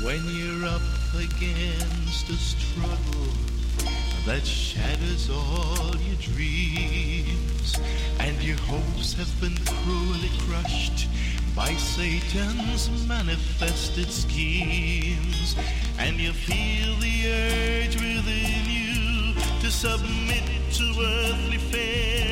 When 0.02 0.26
you're 0.28 0.66
up 0.66 0.82
against 1.14 2.30
a 2.30 2.38
struggle 2.38 3.34
that 4.26 4.46
shatters 4.46 5.30
all 5.30 5.96
your 5.98 6.16
dreams, 6.22 7.80
and 8.20 8.42
your 8.42 8.58
hopes 8.58 9.14
have 9.14 9.30
been 9.42 9.58
cruelly 9.66 10.32
crushed 10.48 11.08
by 11.60 11.74
Satan's 11.74 12.90
manifested 13.06 14.10
schemes, 14.10 15.58
and 16.00 16.16
you 16.16 16.32
feel 16.32 16.96
the 17.02 17.16
urge 17.28 17.96
within 17.96 18.64
you 18.66 19.34
to 19.60 19.70
submit 19.70 20.46
to 20.72 20.86
earthly 21.02 21.58
fear? 21.58 22.29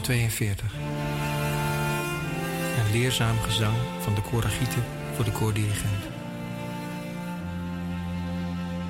Psalm 0.00 0.18
42. 0.18 0.72
Een 2.78 2.90
leerzaam 2.92 3.38
gezang 3.38 3.76
van 4.00 4.14
de 4.14 4.20
koragieten 4.20 4.84
voor 5.14 5.24
de 5.24 5.32
koordirigent. 5.32 6.04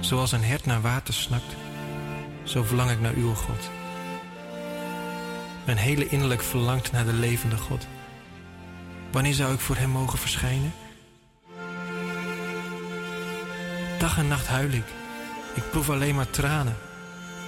Zoals 0.00 0.32
een 0.32 0.44
hert 0.44 0.66
naar 0.66 0.80
water 0.80 1.14
snakt, 1.14 1.56
zo 2.42 2.62
verlang 2.62 2.90
ik 2.90 3.00
naar 3.00 3.14
uw 3.14 3.34
God. 3.34 3.70
Mijn 5.64 5.78
hele 5.78 6.08
innerlijk 6.08 6.42
verlangt 6.42 6.92
naar 6.92 7.04
de 7.04 7.12
levende 7.12 7.56
God. 7.56 7.86
Wanneer 9.12 9.34
zou 9.34 9.54
ik 9.54 9.60
voor 9.60 9.76
hem 9.76 9.90
mogen 9.90 10.18
verschijnen? 10.18 10.72
Dag 13.98 14.18
en 14.18 14.28
nacht 14.28 14.46
huil 14.46 14.70
ik. 14.70 14.86
Ik 15.54 15.70
proef 15.70 15.90
alleen 15.90 16.14
maar 16.14 16.30
tranen, 16.30 16.76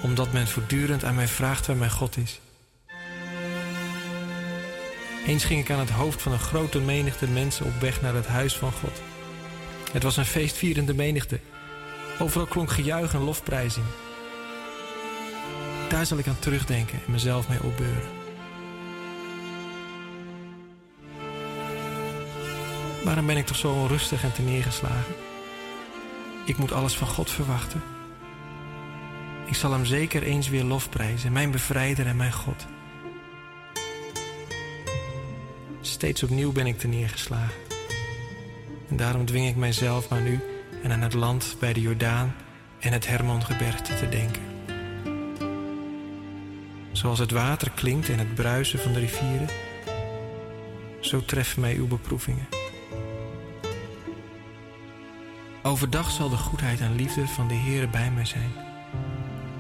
omdat 0.03 0.33
men 0.33 0.47
voortdurend 0.47 1.05
aan 1.05 1.15
mij 1.15 1.29
vraagt 1.29 1.67
waar 1.67 1.77
mijn 1.77 1.91
God 1.91 2.17
is. 2.17 2.41
Eens 5.27 5.45
ging 5.45 5.61
ik 5.61 5.71
aan 5.71 5.79
het 5.79 5.91
hoofd 5.91 6.23
van 6.23 6.33
een 6.33 6.39
grote 6.39 6.81
menigte 6.81 7.27
mensen 7.27 7.67
op 7.67 7.81
weg 7.81 8.03
naar 8.03 8.15
het 8.15 8.27
huis 8.27 8.57
van 8.57 8.73
God. 8.73 9.03
Het 9.93 10.03
was 10.03 10.17
een 10.17 10.25
feestvierende 10.25 10.95
menigte. 10.95 11.41
Overal 12.19 12.47
klonk 12.47 12.71
gejuich 12.71 13.15
en 13.15 13.25
lofprijzing. 13.25 13.87
Daar 15.89 16.07
zal 16.07 16.19
ik 16.19 16.27
aan 16.27 16.39
terugdenken 16.39 17.01
en 17.07 17.13
mezelf 17.13 17.49
mee 17.49 17.63
opbeuren. 17.63 18.09
Waarom 23.05 23.27
ben 23.27 23.37
ik 23.37 23.47
toch 23.47 23.57
zo 23.57 23.73
onrustig 23.73 24.25
en 24.25 24.45
neergeslagen? 24.45 25.15
Ik 26.45 26.57
moet 26.57 26.73
alles 26.73 26.97
van 26.97 27.09
God 27.09 27.31
verwachten. 27.31 27.83
Ik 29.47 29.55
zal 29.55 29.73
hem 29.73 29.85
zeker 29.85 30.23
eens 30.23 30.49
weer 30.49 30.65
lofprijzen, 30.65 31.33
mijn 31.33 31.51
bevrijder 31.51 32.07
en 32.07 32.17
mijn 32.17 32.33
God. 32.33 32.67
Steeds 35.85 36.23
opnieuw 36.23 36.53
ben 36.53 36.67
ik 36.67 36.79
te 36.79 36.87
neergeslagen. 36.87 37.61
En 38.89 38.97
daarom 38.97 39.25
dwing 39.25 39.49
ik 39.49 39.57
mijzelf 39.57 40.09
maar 40.09 40.21
nu 40.21 40.41
en 40.83 40.93
aan 40.93 41.01
het 41.01 41.15
land 41.15 41.57
bij 41.61 41.73
de 41.73 41.81
Jordaan 41.81 42.35
en 42.79 42.93
het 42.93 43.07
Hermongebergte 43.07 43.95
te 43.95 44.09
denken. 44.09 44.43
Zoals 46.93 47.19
het 47.19 47.31
water 47.31 47.71
klinkt 47.71 48.09
en 48.09 48.19
het 48.19 48.35
bruisen 48.35 48.79
van 48.79 48.93
de 48.93 48.99
rivieren, 48.99 49.49
zo 51.01 51.25
treffen 51.25 51.61
mij 51.61 51.75
uw 51.75 51.87
beproevingen. 51.87 52.49
Overdag 55.63 56.11
zal 56.11 56.29
de 56.29 56.37
goedheid 56.37 56.81
en 56.81 56.95
liefde 56.95 57.27
van 57.27 57.49
de 57.49 57.55
Heere 57.55 57.89
bij 57.89 58.11
mij 58.11 58.25
zijn. 58.25 58.53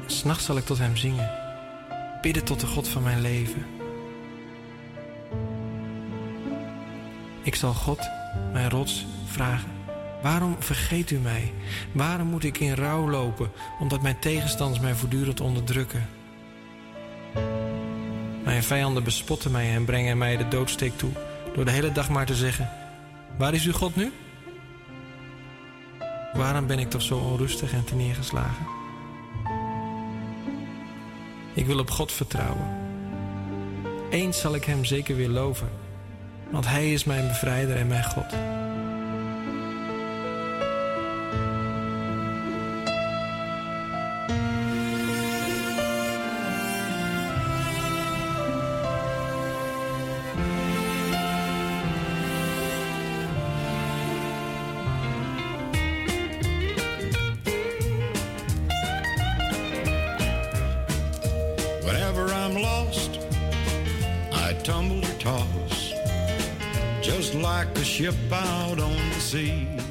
En 0.05 0.11
s'nachts 0.11 0.44
zal 0.44 0.57
ik 0.57 0.65
tot 0.65 0.78
hem 0.78 0.97
zingen, 0.97 1.31
bidden 2.20 2.44
tot 2.44 2.61
de 2.61 2.66
God 2.66 2.89
van 2.89 3.03
mijn 3.03 3.20
leven. 3.20 3.81
Ik 7.43 7.55
zal 7.55 7.73
God, 7.73 8.10
mijn 8.52 8.70
rots, 8.70 9.06
vragen. 9.27 9.70
Waarom 10.23 10.56
vergeet 10.59 11.10
u 11.10 11.19
mij? 11.19 11.52
Waarom 11.93 12.27
moet 12.27 12.44
ik 12.44 12.59
in 12.59 12.74
rouw 12.74 13.10
lopen, 13.10 13.51
omdat 13.78 14.02
mijn 14.02 14.19
tegenstanders 14.19 14.81
mij 14.81 14.94
voortdurend 14.94 15.40
onderdrukken? 15.40 16.09
Mijn 18.44 18.62
vijanden 18.62 19.05
bespotten 19.05 19.51
mij 19.51 19.74
en 19.74 19.85
brengen 19.85 20.19
mij 20.19 20.36
de 20.36 20.48
doodsteek 20.48 20.98
toe, 20.98 21.10
door 21.55 21.64
de 21.64 21.70
hele 21.70 21.93
dag 21.93 22.10
maar 22.10 22.27
te 22.27 22.35
zeggen: 22.35 22.70
Waar 23.39 23.55
is 23.55 23.66
uw 23.66 23.73
God 23.73 23.97
nu? 23.97 24.12
Waarom 26.32 26.66
ben 26.66 26.78
ik 26.78 26.90
toch 26.90 27.02
zo 27.02 27.19
onrustig 27.19 27.73
en 27.73 27.85
neergeslagen? 27.97 28.66
Ik 31.55 31.66
wil 31.66 31.78
op 31.78 31.90
God 31.90 32.12
vertrouwen. 32.12 32.81
Eens 34.10 34.40
zal 34.40 34.55
ik 34.55 34.64
Hem 34.64 34.85
zeker 34.85 35.16
weer 35.16 35.28
loven, 35.28 35.69
want 36.52 36.68
Hij 36.68 36.92
is 36.92 37.04
mijn 37.04 37.26
bevrijder 37.26 37.76
en 37.76 37.86
mijn 37.86 38.04
God. 38.04 38.34
see. 69.32 69.81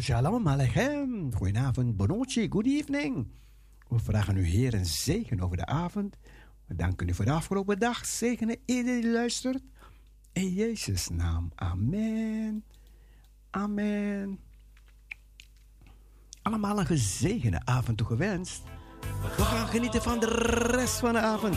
Shalom 0.00 0.48
Alechem. 0.48 1.30
Goedenavond, 1.34 1.96
Bonochi, 1.96 2.48
good 2.48 2.66
evening. 2.66 3.26
We 3.88 3.98
vragen 3.98 4.36
u 4.36 4.44
Heer 4.44 4.74
een 4.74 4.86
zegen 4.86 5.40
over 5.40 5.56
de 5.56 5.66
avond. 5.66 6.16
We 6.66 6.74
danken 6.74 7.08
u 7.08 7.14
voor 7.14 7.24
de 7.24 7.30
afgelopen 7.30 7.78
dag. 7.78 8.06
Zegenen 8.06 8.56
iedereen 8.64 9.00
die 9.00 9.10
luistert. 9.10 9.62
In 10.32 10.52
Jezus' 10.52 11.08
naam. 11.08 11.52
Amen. 11.54 12.64
Amen. 13.50 14.38
Allemaal 16.42 16.78
een 16.78 16.86
gezegende 16.86 17.60
avond 17.64 17.96
toegewenst. 17.96 18.62
We 19.36 19.42
gaan 19.42 19.68
genieten 19.68 20.02
van 20.02 20.20
de 20.20 20.26
rest 20.70 20.98
van 20.98 21.12
de 21.12 21.20
avond. 21.20 21.56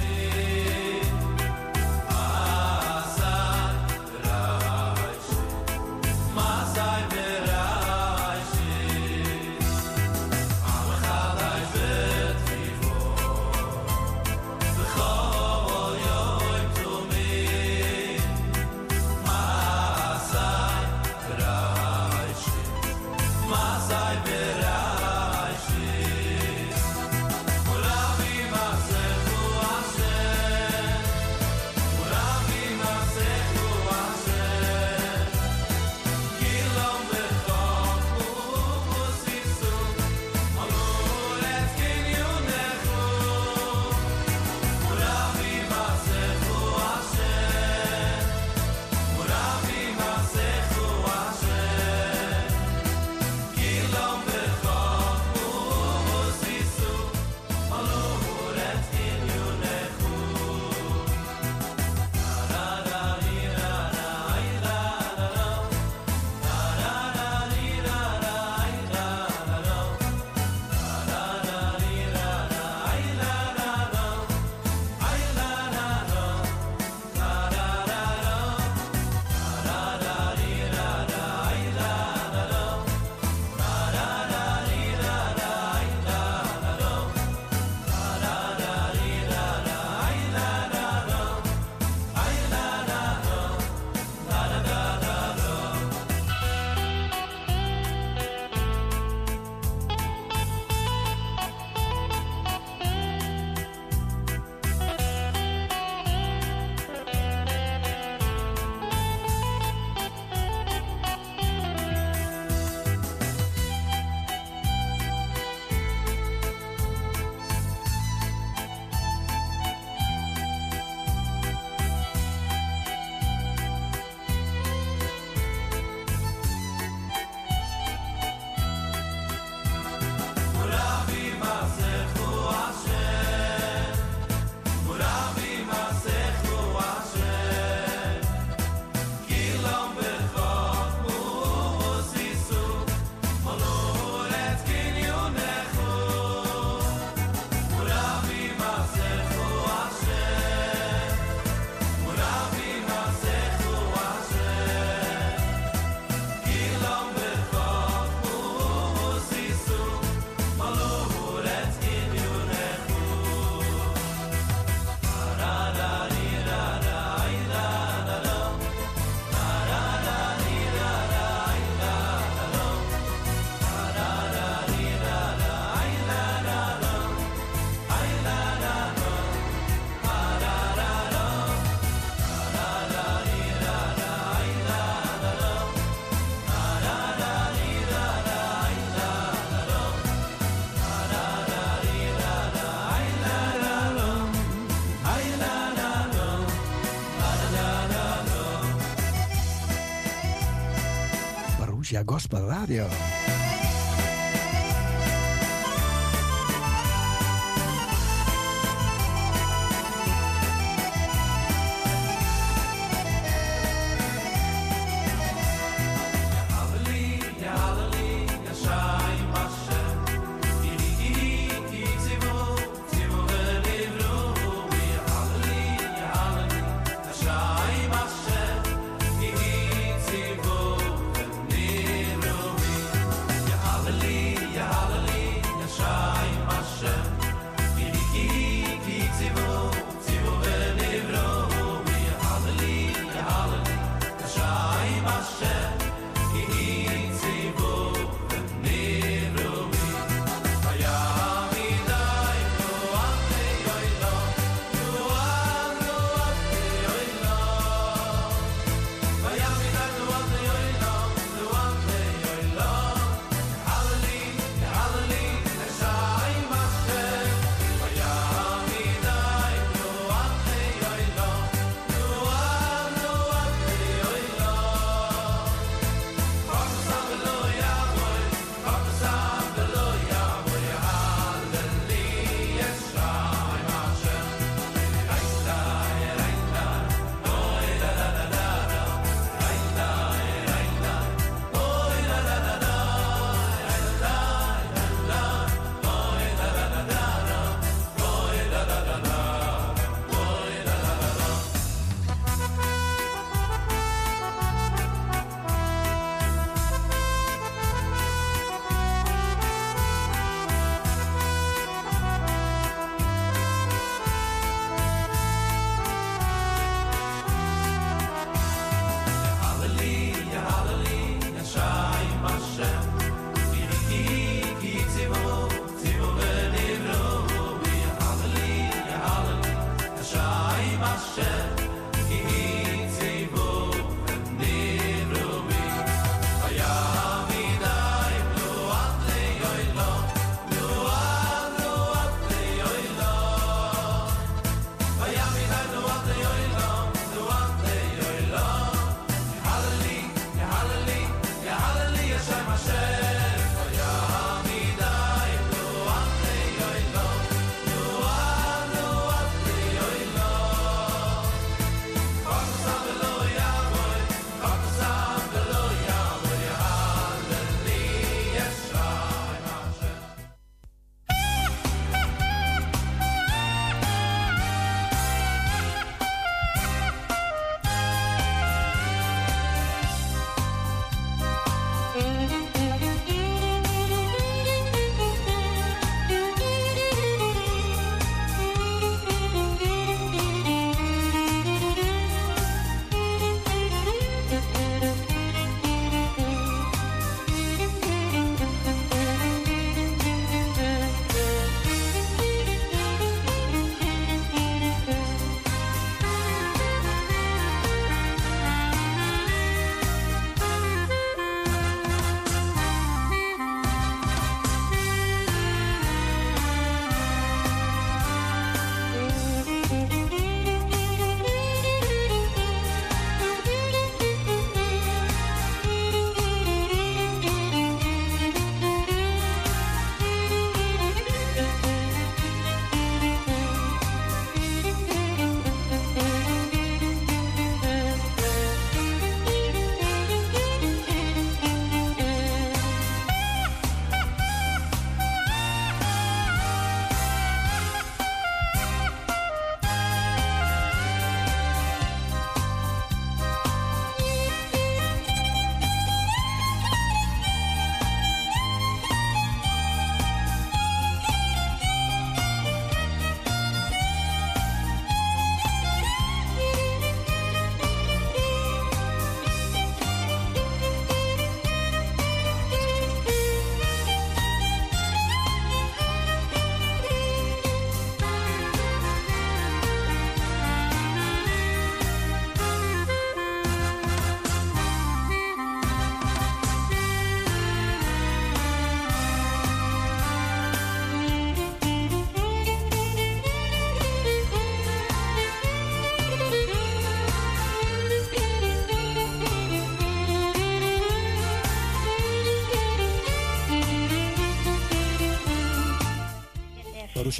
Gospel 202.06 202.46
Radio. 202.48 203.03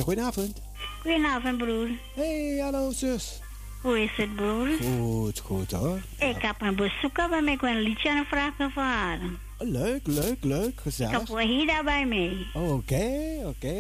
Goedenavond. 0.02 0.62
Goedenavond, 1.02 1.58
broer. 1.58 1.88
Hey, 2.16 2.58
hallo 2.62 2.92
zus. 2.92 3.40
Hoe 3.82 4.04
is 4.04 4.10
het, 4.18 4.36
broer? 4.36 4.68
Goed, 4.82 5.40
goed 5.40 5.72
hoor. 5.72 6.00
Ik 6.20 6.42
heb 6.42 6.56
een 6.62 6.76
bezoeker 6.76 7.30
bij 7.30 7.42
mij. 7.42 7.54
Ik 7.54 7.62
wil 7.62 7.70
een 7.70 7.82
liedje 7.82 8.10
aan 8.10 8.26
vragen 8.26 8.72
voor 8.72 8.84
haar. 8.84 9.20
Leuk, 9.60 10.08
leuk, 10.08 10.38
leuk, 10.44 10.68
Ik 10.70 10.80
gezellig. 10.80 11.12
heb 11.12 11.28
Wahida 11.28 11.84
bij 11.84 12.06
mij. 12.06 12.46
Oké, 12.54 13.06
oké. 13.46 13.76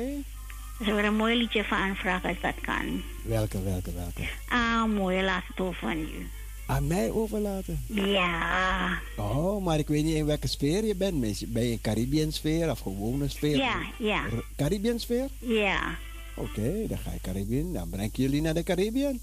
Dus 0.77 0.87
ik 0.87 0.93
wil 0.93 1.03
een 1.03 1.15
mooi 1.15 1.35
liedje 1.35 1.63
van 1.63 1.77
aanvragen 1.77 2.29
als 2.29 2.37
dat 2.41 2.55
kan. 2.61 3.01
Welke, 3.23 3.63
welke, 3.63 3.93
welke? 3.93 4.29
Ah, 4.49 4.85
mooi. 4.85 5.21
Laat 5.23 5.43
het 5.47 5.59
over 5.59 5.79
van 5.79 5.97
u. 5.97 6.27
Aan 6.73 6.87
mij 6.87 7.11
overlaten? 7.11 7.85
Ja. 7.87 8.99
Oh, 9.17 9.63
maar 9.63 9.79
ik 9.79 9.87
weet 9.87 10.03
niet 10.03 10.15
in 10.15 10.25
welke 10.25 10.47
sfeer 10.47 10.85
je 10.85 10.95
bent. 10.95 11.19
Ben 11.47 11.63
je 11.63 11.71
in 11.71 11.81
Caribbean 11.81 12.31
sfeer 12.31 12.69
of 12.69 12.79
gewone 12.79 13.27
sfeer? 13.27 13.57
Ja, 13.57 13.81
ja. 13.99 14.23
Caribbean 14.55 14.99
sfeer? 14.99 15.27
Ja. 15.39 15.95
Oké, 16.35 16.87
dan 16.87 16.97
ga 16.97 17.11
je 17.11 17.19
Caribbean. 17.21 17.73
Dan 17.73 17.89
breng 17.89 18.09
ik 18.09 18.15
jullie 18.15 18.41
naar 18.41 18.53
de 18.53 18.63
Caribbean. 18.63 19.19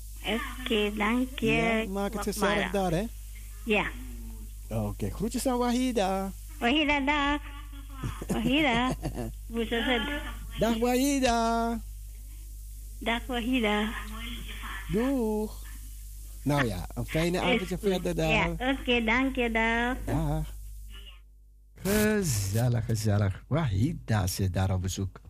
Oké, 0.61 0.93
dank 0.97 1.39
je. 1.39 1.47
Ja, 1.47 1.85
maak 1.89 2.12
het 2.12 2.23
gezellig 2.23 2.70
daar, 2.70 2.91
hè? 2.91 3.05
Ja. 3.65 3.87
Oké, 4.69 5.11
groetjes 5.11 5.47
aan 5.47 5.59
Wahida. 5.59 6.33
Wahida, 6.59 7.01
dag. 7.01 7.41
Wahida. 8.29 8.95
Hoe 9.51 9.62
is 9.62 9.70
het? 9.70 10.03
Dag 10.59 10.79
Wahida. 10.79 11.81
Dag, 12.99 13.27
Wahida. 13.27 13.89
Doeg. 14.93 15.59
Nou 16.43 16.67
ja, 16.67 16.89
een 16.94 17.07
fijne 17.07 17.41
avondje 17.41 17.78
verder 17.78 18.15
daar. 18.15 18.28
Ja, 18.28 18.51
oké, 18.51 19.05
dank 19.05 19.36
je, 19.36 19.51
dag. 19.51 19.97
Ja. 20.07 20.44
Gezellig, 21.75 22.85
gezellig. 22.85 23.44
Wahida 23.47 24.27
zit 24.27 24.52
daar 24.52 24.75
op 24.75 24.83
bezoek. 24.83 25.20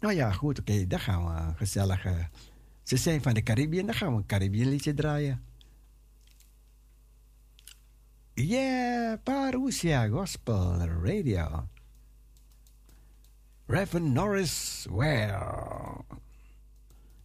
Nou 0.00 0.14
ja, 0.14 0.32
goed, 0.32 0.60
oké. 0.60 0.86
dan 0.86 1.00
gaan 1.00 1.24
we 1.26 1.40
een 1.40 1.56
gezellige... 1.56 2.28
Ze 2.82 2.96
zijn 2.96 3.22
van 3.22 3.34
de 3.34 3.42
Caribbean, 3.42 3.86
dan 3.86 3.94
gaan 3.94 4.12
we 4.12 4.16
een 4.16 4.26
Caribbean 4.26 4.68
liedje 4.68 4.94
draaien. 4.94 5.42
Yeah, 8.34 9.18
Parousia 9.22 10.08
Gospel 10.08 10.76
Radio. 10.76 11.68
Reverend 13.66 14.12
Norris 14.12 14.86
Ware. 14.90 16.04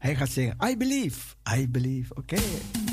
Hij 0.03 0.15
gaat 0.15 0.29
zingen, 0.29 0.57
I 0.69 0.77
believe, 0.77 1.35
I 1.57 1.69
believe. 1.69 2.15
Oké. 2.15 2.35
I 2.35 2.92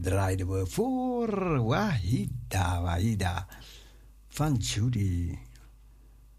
draaiden 0.00 0.48
we 0.48 0.66
voor 0.66 1.62
Wahida, 1.64 2.82
Wahida. 2.82 3.46
Van 4.28 4.54
Judy. 4.54 5.38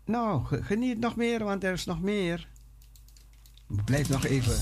Nou, 0.06 0.44
ge- 0.46 0.64
geniet 0.64 1.00
nog 1.00 1.16
meer, 1.16 1.44
want 1.44 1.64
er 1.64 1.74
is 1.74 1.86
nog 1.86 2.02
meer. 2.02 2.48
Blijf 3.86 4.10
nog 4.10 4.26
even. 4.26 4.56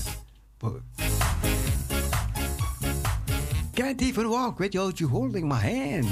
Can't 3.74 4.00
even 4.00 4.28
walk 4.28 4.58
without 4.58 4.98
you 4.98 5.10
holding 5.10 5.48
my 5.48 5.60
hand. 5.72 6.08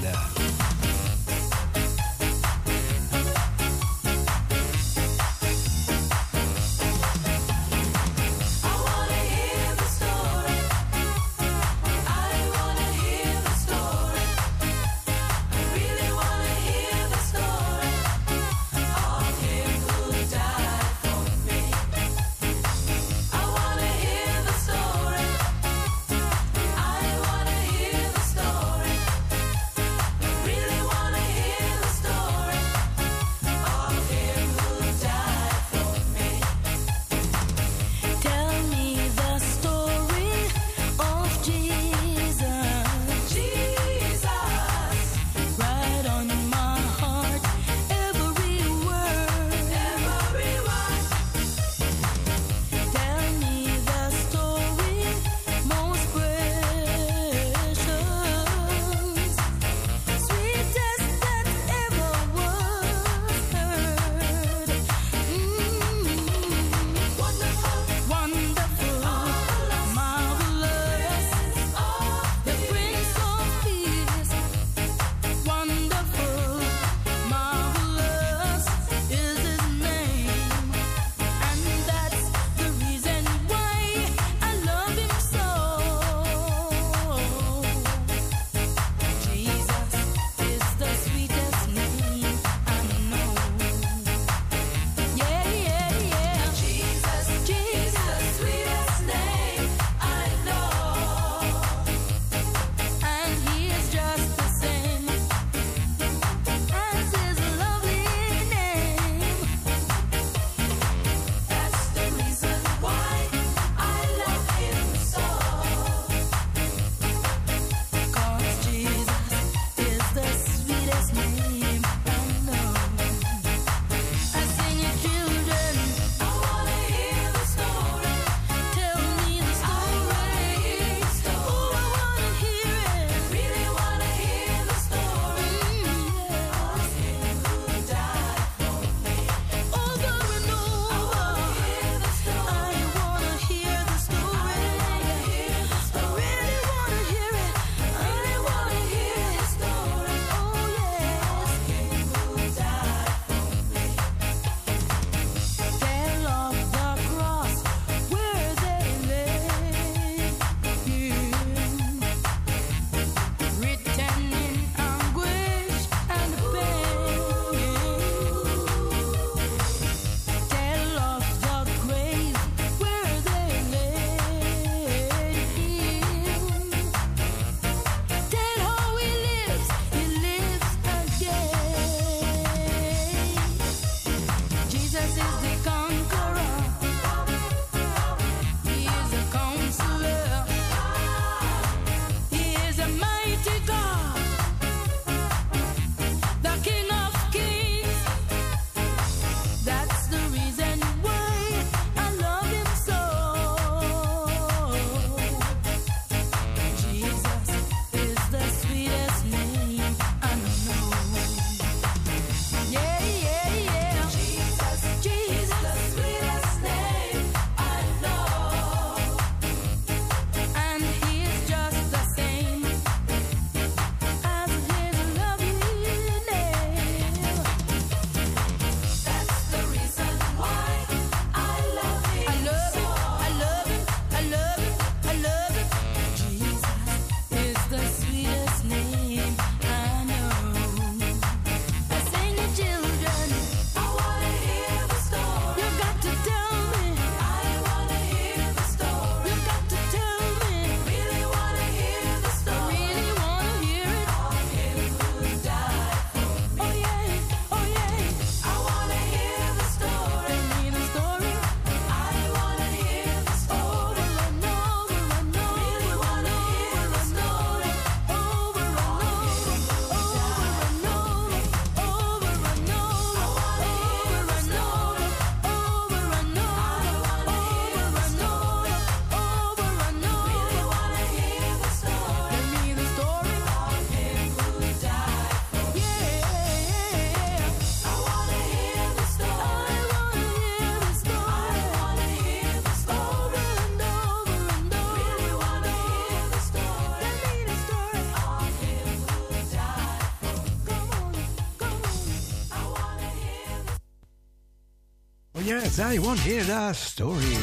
I 305.81 305.99
want 305.99 306.19
to 306.21 306.25
hear 306.25 306.43
the 306.43 306.73
story. 306.73 307.37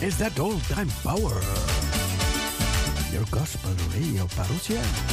Is 0.00 0.16
that 0.18 0.38
old 0.38 0.62
time 0.64 0.88
power? 1.02 1.40
Your 3.12 3.24
gospel 3.30 3.72
radio 3.92 4.26
parousia. 4.26 5.09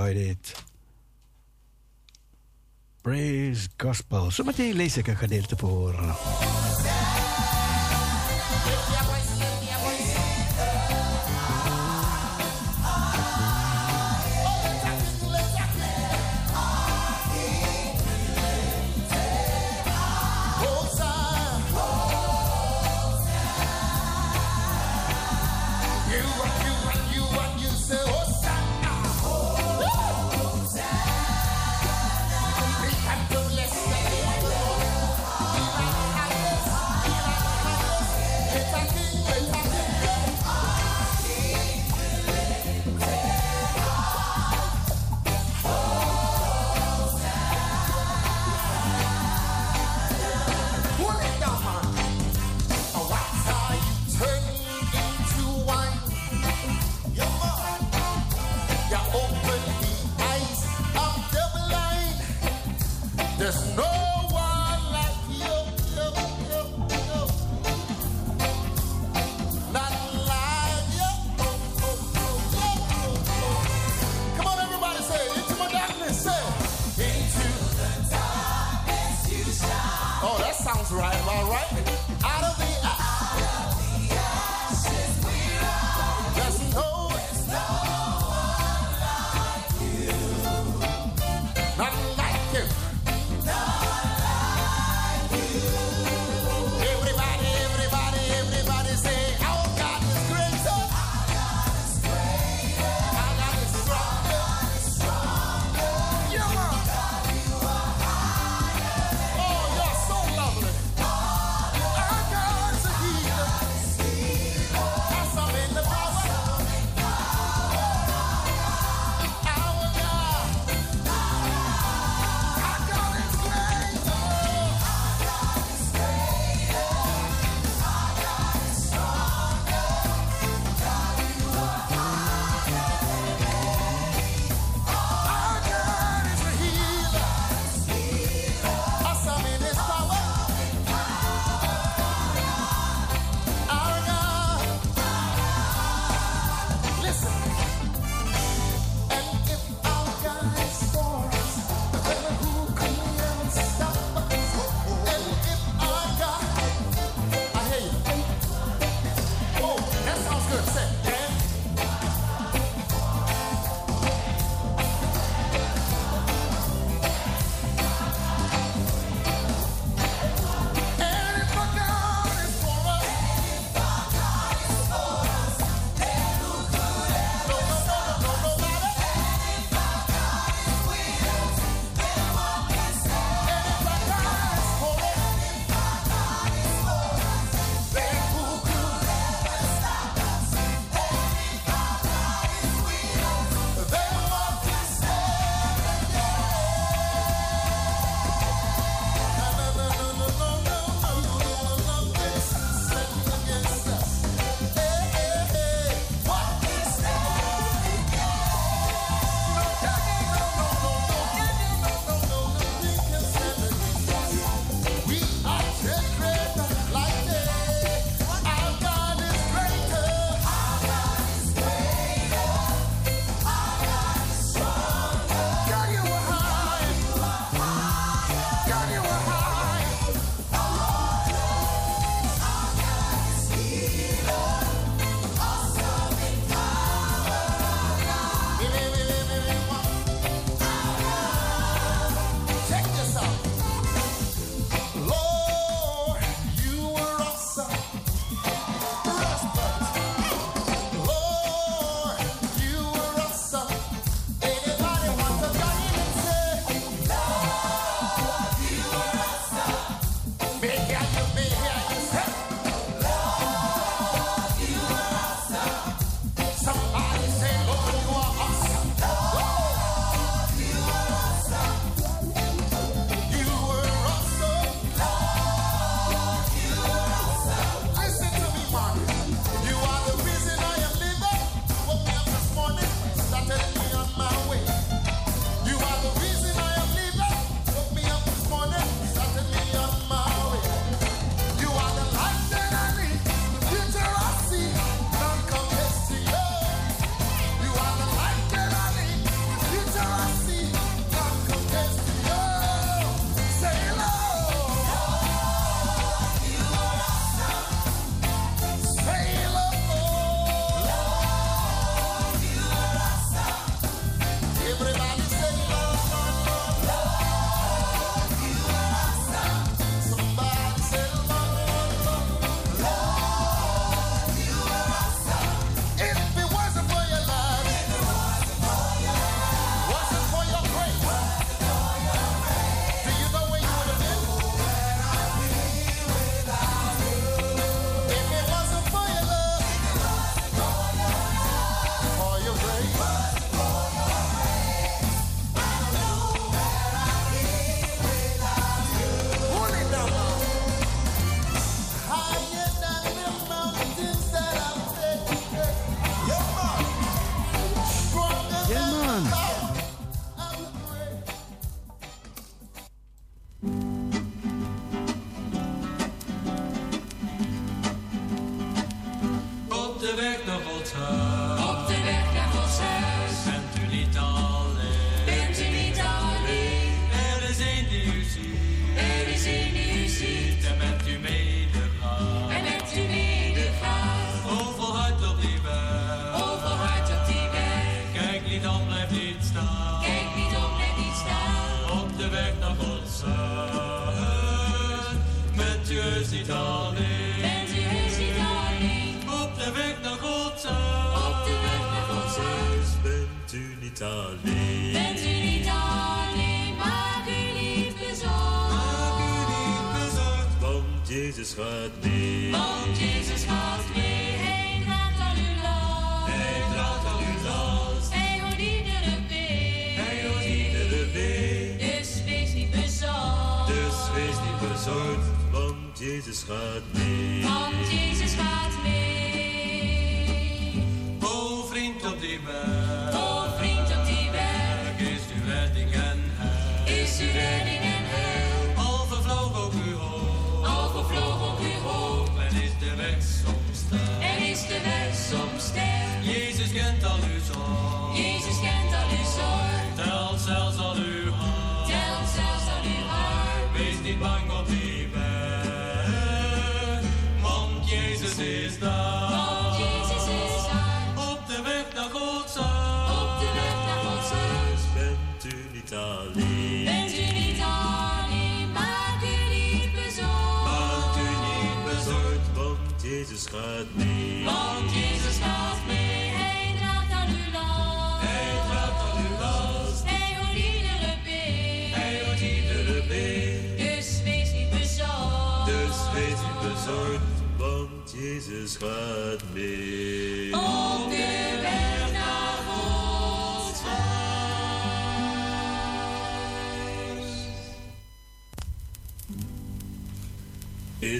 Enjoyed 0.00 0.16
it. 0.16 0.64
Praise 3.02 3.68
Gospel. 3.76 4.30
Zometeen 4.30 4.74
lees 4.74 4.96
ik 4.96 5.06
een 5.06 5.16
gedeelte 5.16 5.56
voor. 5.56 5.94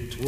It 0.02 0.18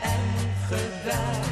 en 0.00 0.20
geweld. 0.68 1.46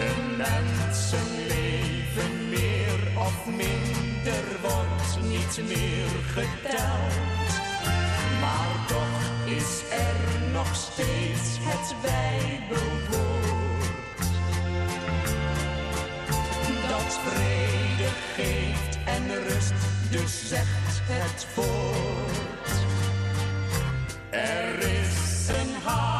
Een 0.00 0.36
mensenleven 0.36 2.48
meer 2.48 3.18
of 3.18 3.46
minder 3.46 4.44
wordt 4.60 5.18
niet 5.30 5.60
meer 5.68 6.08
geteld. 6.32 7.50
Maar 8.40 8.86
toch 8.86 9.20
is 9.44 9.82
er 9.90 10.50
nog 10.52 10.74
steeds 10.74 11.58
het 11.60 11.94
Bijbelwoord. 12.02 13.30
Dat 16.88 17.18
vrede 17.26 18.08
geeft 18.34 18.98
en 19.04 19.42
rust, 19.48 19.72
dus 20.10 20.48
zegt 20.48 21.00
het 21.04 21.46
voort. 21.54 22.70
Er 24.30 24.78
is 24.78 25.48
een 25.48 25.74
haven, 25.84 26.11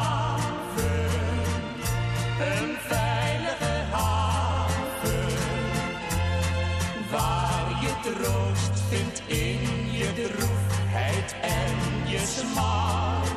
en 12.38 13.31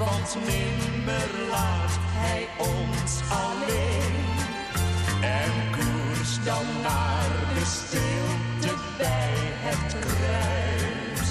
want 0.00 0.36
nimmer 0.46 1.30
laat 1.50 1.94
hij 2.16 2.48
ons 2.58 3.12
alleen. 3.44 4.16
En 5.20 5.52
koers 5.70 6.44
dan 6.44 6.66
naar 6.82 7.30
de 7.54 7.64
stilte 7.64 8.74
bij 8.98 9.36
het 9.66 9.98
kruis. 10.00 11.28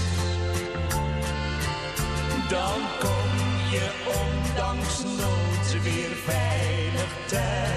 Dan 2.50 2.80
kom 3.00 3.32
je 3.72 3.88
ondanks 4.24 5.04
nood 5.04 5.84
weer 5.84 6.16
veilig 6.26 7.12
thuis. 7.28 7.70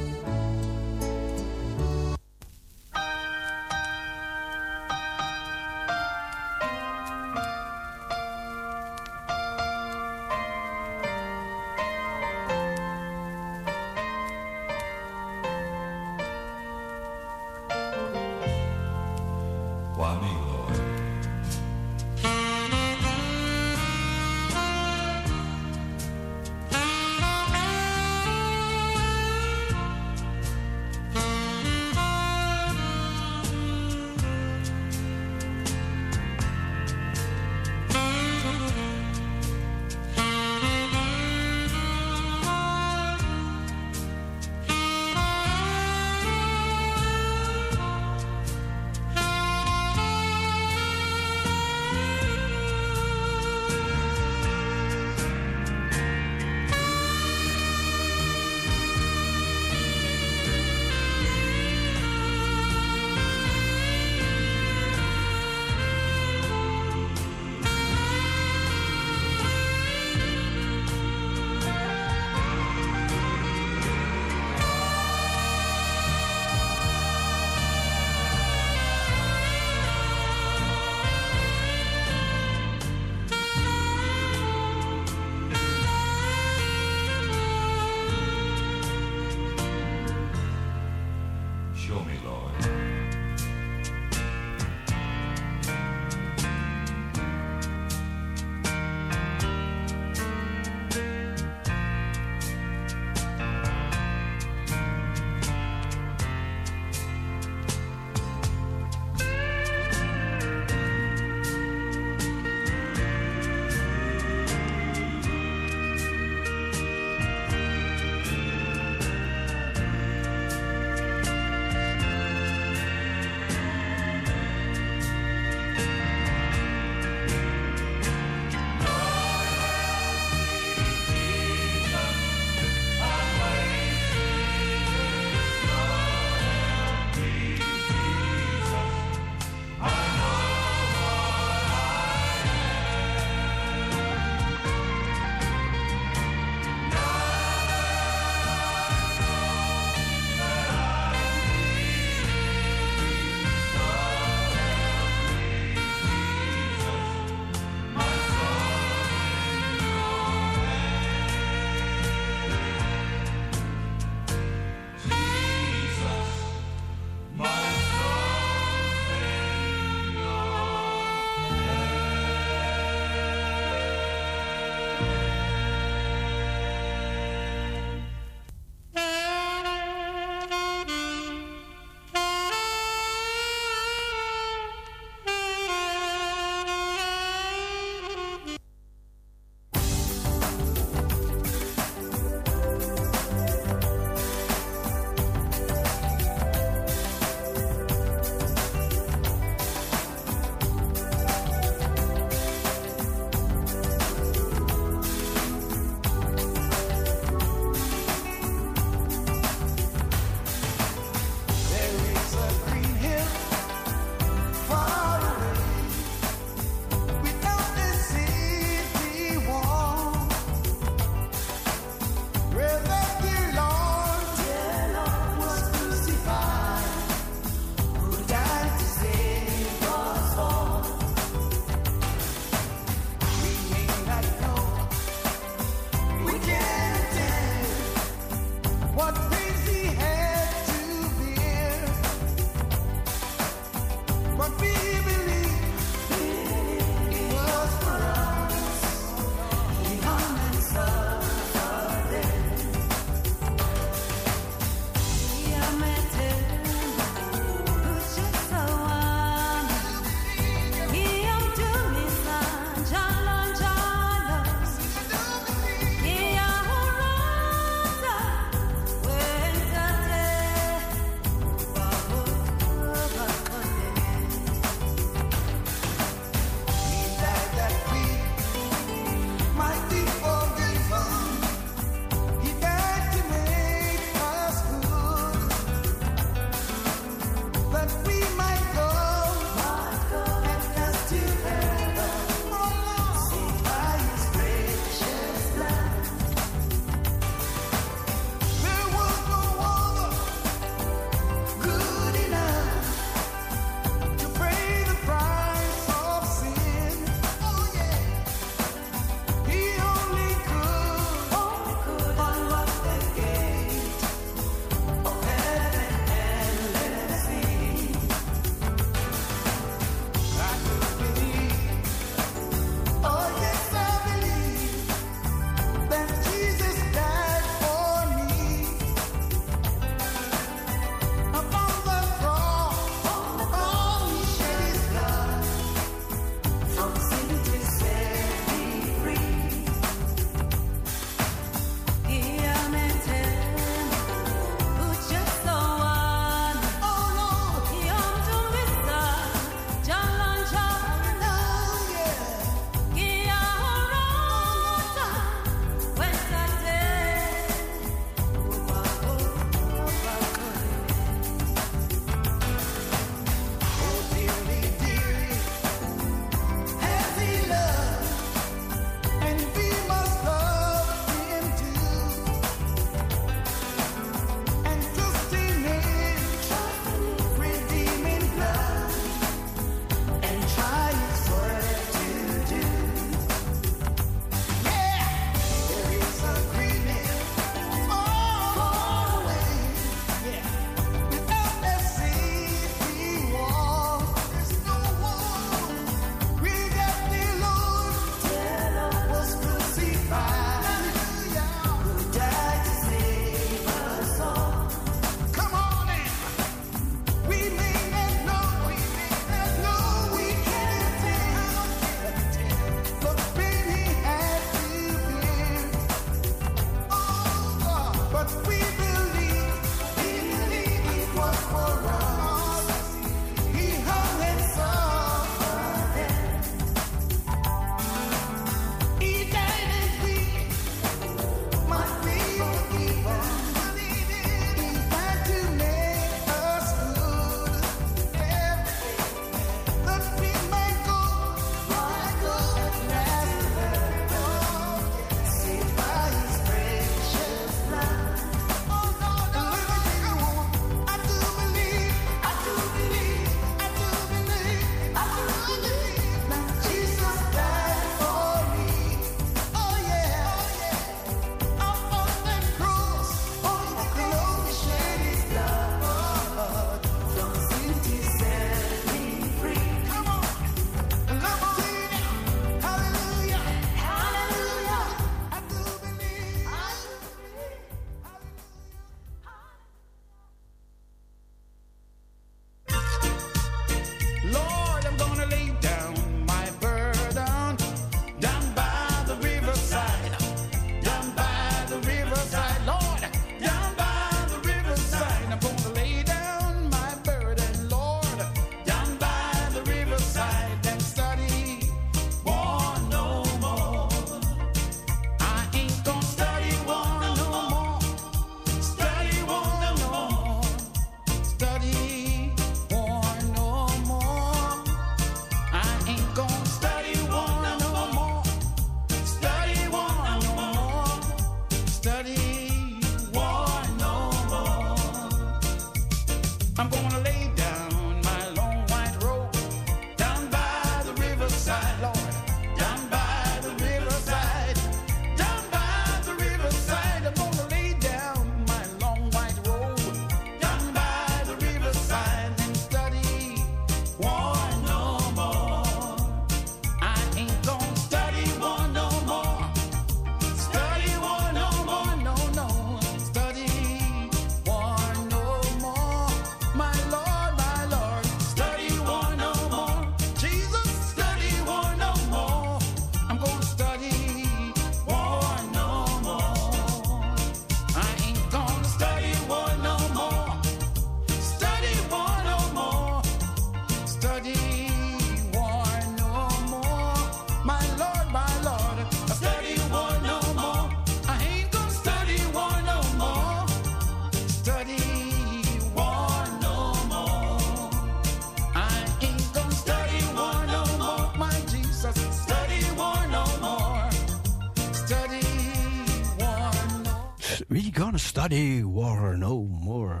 Study 598.18 598.62
war 598.64 599.18
no 599.18 599.44
more. 599.44 600.00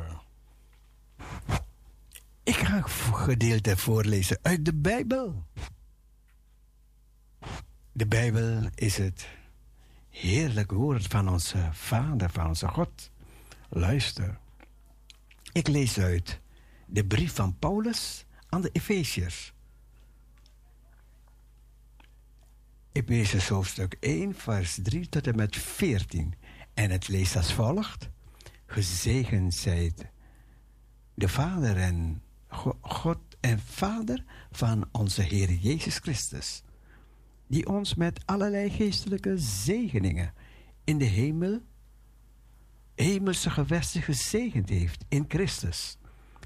Ik 2.42 2.54
ga 2.54 2.76
een 2.76 2.88
gedeelte 3.14 3.76
voorlezen 3.76 4.38
uit 4.42 4.64
de 4.64 4.74
Bijbel. 4.74 5.46
De 7.92 8.06
Bijbel 8.06 8.68
is 8.74 8.96
het 8.96 9.28
heerlijk 10.10 10.70
woord 10.70 11.06
van 11.06 11.28
onze 11.28 11.68
Vader, 11.72 12.30
van 12.30 12.46
onze 12.46 12.68
God. 12.68 13.10
Luister. 13.68 14.38
Ik 15.52 15.68
lees 15.68 15.98
uit 15.98 16.40
de 16.86 17.04
brief 17.04 17.34
van 17.34 17.58
Paulus 17.58 18.24
aan 18.48 18.60
de 18.60 18.70
Efeziërs. 18.72 19.52
Efeziërs 22.92 23.48
hoofdstuk 23.48 23.96
1, 24.00 24.34
vers 24.34 24.78
3 24.82 25.08
tot 25.08 25.26
en 25.26 25.36
met 25.36 25.56
14. 25.56 26.34
En 26.78 26.90
het 26.90 27.08
leest 27.08 27.36
als 27.36 27.52
volgt. 27.52 28.10
Gezegend 28.66 29.54
zijt 29.54 30.06
de 31.14 31.28
Vader 31.28 31.76
en 31.76 32.22
Go- 32.48 32.78
God 32.80 33.18
en 33.40 33.58
Vader 33.58 34.24
van 34.50 34.88
onze 34.92 35.22
Heer 35.22 35.52
Jezus 35.52 35.98
Christus, 35.98 36.62
die 37.46 37.68
ons 37.68 37.94
met 37.94 38.26
allerlei 38.26 38.70
geestelijke 38.70 39.38
zegeningen 39.38 40.32
in 40.84 40.98
de 40.98 41.04
hemel, 41.04 41.60
hemelse 42.94 43.50
gewesten 43.50 44.02
gezegend 44.02 44.68
heeft 44.68 45.04
in 45.08 45.24
Christus. 45.28 45.96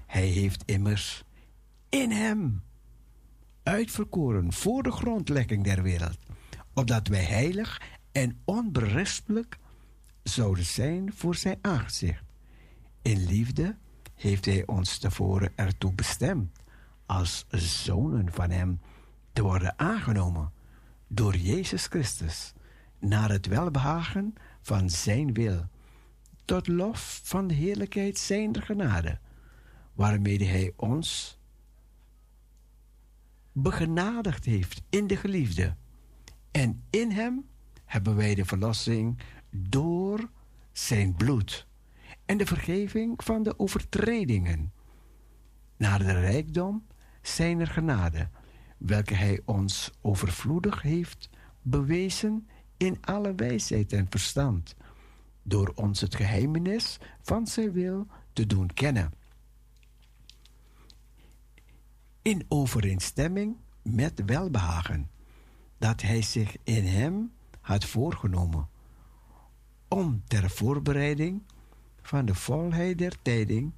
Hij 0.06 0.26
heeft 0.26 0.62
immers 0.66 1.24
in 1.88 2.10
Hem 2.10 2.62
uitverkoren 3.62 4.52
voor 4.52 4.82
de 4.82 4.92
grondlegging 4.92 5.64
der 5.64 5.82
wereld, 5.82 6.18
opdat 6.74 7.08
wij 7.08 7.24
heilig 7.24 7.82
en 8.12 8.40
onberispelijk 8.44 9.60
zouden 10.22 10.64
zijn 10.64 11.12
voor 11.12 11.34
Zijn 11.34 11.58
aangezicht. 11.60 12.24
In 13.02 13.24
liefde 13.26 13.76
heeft 14.14 14.44
Hij 14.44 14.66
ons 14.66 14.98
tevoren 14.98 15.52
ertoe 15.54 15.92
bestemd 15.92 16.58
als 17.06 17.44
zonen 17.50 18.32
van 18.32 18.50
Hem 18.50 18.80
te 19.32 19.42
worden 19.42 19.78
aangenomen 19.78 20.52
door 21.06 21.36
Jezus 21.36 21.86
Christus 21.86 22.52
naar 22.98 23.30
het 23.30 23.46
welbehagen 23.46 24.34
van 24.60 24.90
Zijn 24.90 25.32
wil, 25.32 25.66
tot 26.44 26.68
lof 26.68 27.20
van 27.24 27.46
de 27.46 27.54
heerlijkheid 27.54 28.18
Zijner 28.18 28.62
genade, 28.62 29.18
waarmee 29.92 30.48
Hij 30.48 30.72
ons 30.76 31.38
begenadigd 33.52 34.44
heeft 34.44 34.82
in 34.88 35.06
de 35.06 35.16
geliefde. 35.16 35.76
En 36.50 36.84
in 36.90 37.10
Hem 37.10 37.48
hebben 37.84 38.16
wij 38.16 38.34
de 38.34 38.44
verlossing 38.44 39.18
door 39.52 40.30
Zijn 40.72 41.14
bloed 41.14 41.66
en 42.24 42.36
de 42.36 42.46
vergeving 42.46 43.24
van 43.24 43.42
de 43.42 43.58
overtredingen, 43.58 44.72
naar 45.76 45.98
de 45.98 46.20
rijkdom 46.20 46.86
Zijner 47.22 47.66
genade, 47.66 48.28
welke 48.78 49.14
Hij 49.14 49.40
ons 49.44 49.90
overvloedig 50.00 50.82
heeft 50.82 51.30
bewezen 51.62 52.48
in 52.76 52.98
alle 53.00 53.34
wijsheid 53.34 53.92
en 53.92 54.06
verstand, 54.10 54.74
door 55.42 55.72
ons 55.74 56.00
het 56.00 56.14
geheimenis 56.14 56.98
van 57.22 57.46
Zijn 57.46 57.72
wil 57.72 58.06
te 58.32 58.46
doen 58.46 58.74
kennen. 58.74 59.12
In 62.22 62.44
overeenstemming 62.48 63.56
met 63.82 64.22
welbehagen 64.26 65.10
dat 65.78 66.02
Hij 66.02 66.22
zich 66.22 66.56
in 66.64 66.84
Hem 66.84 67.32
had 67.60 67.84
voorgenomen, 67.84 68.68
om 69.92 70.22
ter 70.26 70.50
voorbereiding 70.50 71.42
van 72.02 72.24
de 72.24 72.34
volheid 72.34 72.98
der 72.98 73.22
tijding 73.22 73.72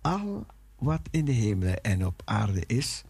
al 0.00 0.46
wat 0.78 1.00
in 1.10 1.24
de 1.24 1.32
hemelen 1.32 1.82
en 1.82 2.06
op 2.06 2.22
aarde 2.24 2.66
is, 2.66 3.04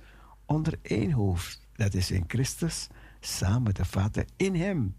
onder 0.45 0.79
één 0.83 1.13
hoofd, 1.13 1.67
dat 1.73 1.95
is 1.95 2.11
in 2.11 2.25
Christus, 2.27 2.89
samen 3.21 3.75
te 3.75 3.85
vatten 3.85 4.27
in 4.37 4.55
Hem, 4.55 4.97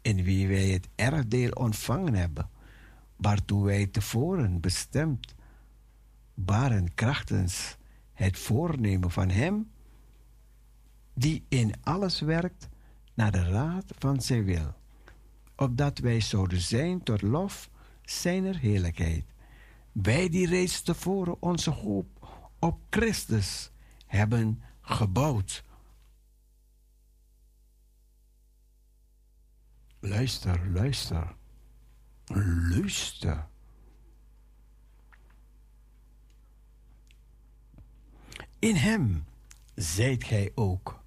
in 0.00 0.22
wie 0.22 0.48
wij 0.48 0.68
het 0.68 0.88
erfdeel 0.94 1.50
ontvangen 1.50 2.14
hebben, 2.14 2.50
waartoe 3.16 3.64
wij 3.64 3.86
tevoren 3.86 4.60
bestemd 4.60 5.34
waren 6.34 6.94
krachtens 6.94 7.76
het 8.12 8.38
voornemen 8.38 9.10
van 9.10 9.28
Hem, 9.28 9.70
die 11.14 11.44
in 11.48 11.74
alles 11.82 12.20
werkt 12.20 12.68
naar 13.14 13.32
de 13.32 13.48
raad 13.48 13.84
van 13.98 14.20
Zijn 14.20 14.44
wil, 14.44 14.74
opdat 15.62 15.98
wij 15.98 16.20
zouden 16.20 16.60
zijn 16.60 17.02
tot 17.02 17.22
lof 17.22 17.70
Zijner 18.02 18.58
heerlijkheid. 18.58 19.24
Wij 19.92 20.28
die 20.28 20.46
reeds 20.46 20.82
tevoren 20.82 21.42
onze 21.42 21.70
hoop 21.70 22.28
op 22.58 22.80
Christus 22.90 23.70
hebben 24.06 24.62
gebouwd. 24.80 25.64
Luister, 30.00 30.70
luister, 30.70 31.34
luister. 32.70 33.46
In 38.58 38.74
hem 38.74 39.24
zijt 39.74 40.24
gij 40.24 40.52
ook. 40.54 41.00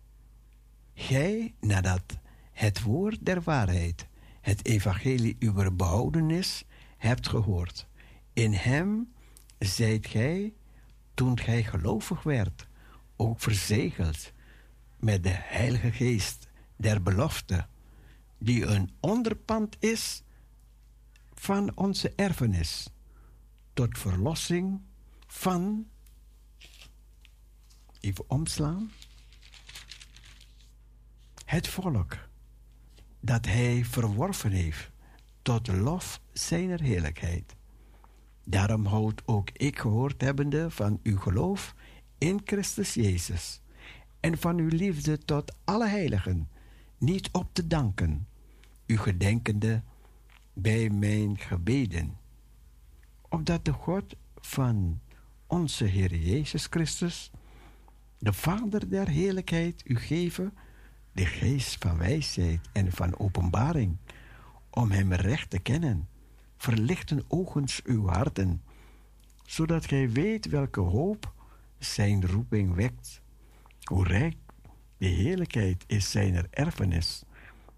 Gij, 0.93 1.55
nadat 1.59 2.19
het 2.51 2.81
woord 2.81 3.25
der 3.25 3.41
waarheid, 3.41 4.07
het 4.45 4.65
evangelie 4.65 5.35
uw 5.39 5.75
behoudenis, 5.75 6.63
hebt 6.97 7.27
gehoord. 7.27 7.87
In 8.33 8.53
hem 8.53 9.13
zijt 9.59 10.07
gij, 10.07 10.53
toen 11.13 11.39
gij 11.39 11.63
gelovig 11.63 12.23
werd, 12.23 12.67
ook 13.15 13.39
verzegeld 13.39 14.31
met 14.99 15.23
de 15.23 15.33
Heilige 15.33 15.91
Geest 15.91 16.47
der 16.75 17.01
belofte, 17.01 17.67
die 18.37 18.65
een 18.65 18.91
onderpand 18.99 19.75
is 19.79 20.23
van 21.33 21.71
onze 21.75 22.13
erfenis, 22.15 22.87
tot 23.73 23.97
verlossing 23.97 24.81
van, 25.27 25.87
even 27.99 28.29
omslaan, 28.29 28.91
het 31.45 31.67
volk 31.67 32.24
dat 33.25 33.45
hij 33.45 33.85
verworven 33.85 34.51
heeft 34.51 34.91
tot 35.41 35.67
lof 35.67 36.21
zijner 36.33 36.81
heerlijkheid. 36.81 37.55
Daarom 38.43 38.85
houdt 38.85 39.21
ook 39.25 39.49
ik 39.51 39.79
gehoord 39.79 40.21
hebbende 40.21 40.71
van 40.71 40.99
uw 41.03 41.17
geloof 41.17 41.75
in 42.17 42.41
Christus 42.45 42.93
Jezus 42.93 43.61
en 44.19 44.37
van 44.37 44.57
uw 44.57 44.67
liefde 44.67 45.17
tot 45.17 45.55
alle 45.63 45.87
heiligen, 45.87 46.49
niet 46.97 47.29
op 47.31 47.49
te 47.53 47.67
danken, 47.67 48.27
u 48.85 48.97
gedenkende 48.97 49.83
bij 50.53 50.89
mijn 50.89 51.37
gebeden, 51.37 52.17
opdat 53.29 53.65
de 53.65 53.71
God 53.71 54.15
van 54.35 54.99
onze 55.47 55.85
Heer 55.85 56.15
Jezus 56.15 56.65
Christus, 56.65 57.31
de 58.17 58.33
Vader 58.33 58.89
der 58.89 59.07
heerlijkheid, 59.07 59.81
u 59.85 59.95
geven 59.95 60.53
de 61.15 61.25
geest 61.25 61.75
van 61.79 61.97
wijsheid 61.97 62.59
en 62.71 62.91
van 62.91 63.19
openbaring, 63.19 63.97
om 64.69 64.91
Hem 64.91 65.13
recht 65.13 65.49
te 65.49 65.59
kennen. 65.59 66.07
Verlichten 66.57 67.23
ogens 67.27 67.81
uw 67.83 68.07
harten, 68.07 68.61
zodat 69.45 69.85
gij 69.85 70.11
weet 70.11 70.49
welke 70.49 70.79
hoop 70.79 71.33
Zijn 71.79 72.27
roeping 72.27 72.73
wekt, 72.73 73.21
hoe 73.83 74.07
rijk 74.07 74.35
de 74.97 75.05
heerlijkheid 75.07 75.83
is 75.87 76.11
Zijner 76.11 76.47
erfenis 76.49 77.23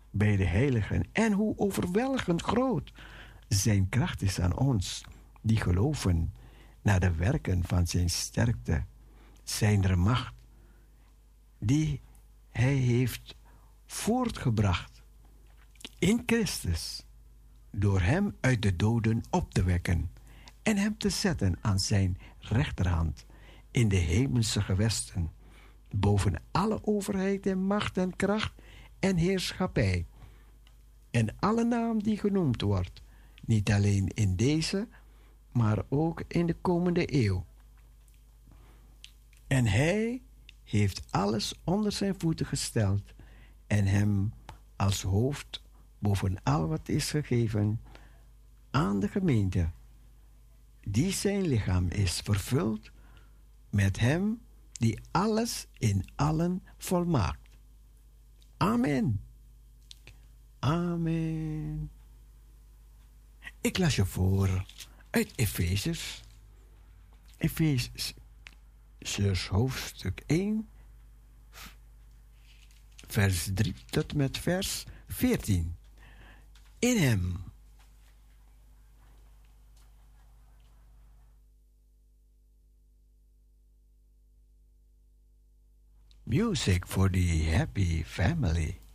bij 0.10 0.36
de 0.36 0.46
heiligen 0.46 1.04
en 1.12 1.32
hoe 1.32 1.58
overweldigend 1.58 2.42
groot 2.42 2.92
Zijn 3.48 3.90
kracht 3.90 4.22
is 4.22 4.40
aan 4.40 4.58
ons, 4.58 5.04
die 5.42 5.58
geloven 5.58 6.34
naar 6.82 7.00
de 7.00 7.12
werken 7.12 7.64
van 7.64 7.88
Zijn 7.88 8.10
sterkte, 8.10 8.84
Zijner 9.44 10.00
macht, 10.00 10.34
die 11.60 12.02
Hij 12.58 12.76
heeft 12.76 13.36
voortgebracht 13.86 15.02
in 16.00 16.24
Christus, 16.26 17.06
door 17.72 18.02
Hem 18.02 18.36
uit 18.40 18.62
de 18.62 18.76
doden 18.76 19.22
op 19.30 19.54
te 19.54 19.64
wekken 19.64 20.12
en 20.62 20.78
Hem 20.78 20.98
te 20.98 21.10
zetten 21.10 21.58
aan 21.62 21.80
Zijn 21.80 22.18
rechterhand 22.40 23.26
in 23.72 23.88
de 23.88 23.96
hemelse 23.96 24.62
gewesten, 24.62 25.32
boven 25.90 26.42
alle 26.52 26.86
overheid 26.86 27.46
en 27.46 27.60
macht 27.60 27.98
en 27.98 28.16
kracht 28.16 28.54
en 29.00 29.18
heerschappij, 29.18 30.06
en 31.12 31.36
alle 31.40 31.64
naam 31.64 32.04
die 32.04 32.18
genoemd 32.18 32.62
wordt, 32.62 33.02
niet 33.46 33.72
alleen 33.72 34.08
in 34.08 34.36
deze, 34.36 34.88
maar 35.52 35.84
ook 35.90 36.24
in 36.28 36.46
de 36.46 36.56
komende 36.62 37.14
eeuw. 37.24 37.46
En 39.48 39.66
Hij 39.66 40.22
heeft 40.70 41.02
alles 41.10 41.54
onder 41.64 41.92
zijn 41.92 42.16
voeten 42.18 42.46
gesteld 42.46 43.14
en 43.68 43.86
Hem 43.86 44.34
als 44.76 45.02
hoofd 45.02 45.62
boven 46.00 46.44
al 46.44 46.68
wat 46.68 46.90
is 46.90 47.10
gegeven 47.10 47.82
aan 48.72 49.00
de 49.00 49.08
gemeente, 49.08 49.70
die 50.82 51.12
zijn 51.12 51.48
lichaam 51.48 51.88
is 51.88 52.20
vervuld 52.20 52.92
met 53.70 54.00
Hem 54.00 54.42
die 54.72 55.00
alles 55.12 55.68
in 55.78 56.06
allen 56.16 56.64
volmaakt. 56.78 57.50
Amen. 58.58 59.22
Amen. 60.60 61.92
Ik 63.62 63.78
las 63.78 63.96
je 63.96 64.06
voor 64.06 64.66
uit 65.10 65.34
Efezes. 65.36 66.24
Efezes 67.38 68.14
hoofdstuk 69.50 70.22
1, 70.26 70.70
vers 73.08 73.50
3 73.54 73.74
tot 73.90 74.14
met 74.14 74.38
vers 74.38 74.86
14. 75.08 75.78
In 76.80 76.98
hem. 76.98 77.46
Music 86.24 86.86
for 86.86 87.10
the 87.10 87.44
happy 87.44 88.04
family. 88.04 88.87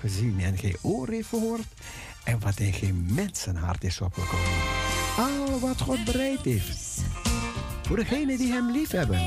Gezien 0.00 0.40
en 0.40 0.58
geen 0.58 0.76
oor 0.82 1.08
heeft 1.08 1.28
gehoord. 1.28 1.66
En 2.24 2.40
wat 2.40 2.60
in 2.60 2.72
geen 2.72 3.06
mensenhart 3.10 3.84
is 3.84 4.00
opgekomen. 4.00 4.60
Al 5.16 5.60
wat 5.60 5.80
God 5.80 6.04
bereid 6.04 6.40
heeft. 6.40 7.00
Voor 7.82 7.96
degenen 7.96 8.38
die 8.38 8.52
hem 8.52 8.70
lief 8.70 8.90
hebben. 8.90 9.20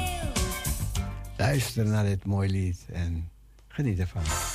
Luister 1.38 1.86
naar 1.86 2.06
dit 2.06 2.26
mooie 2.26 2.50
lied 2.50 2.86
en 2.94 3.30
geniet 3.68 4.00
ervan. 4.00 4.53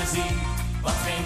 Gezien, 0.00 0.38
wat 0.82 0.92
geen 0.92 1.24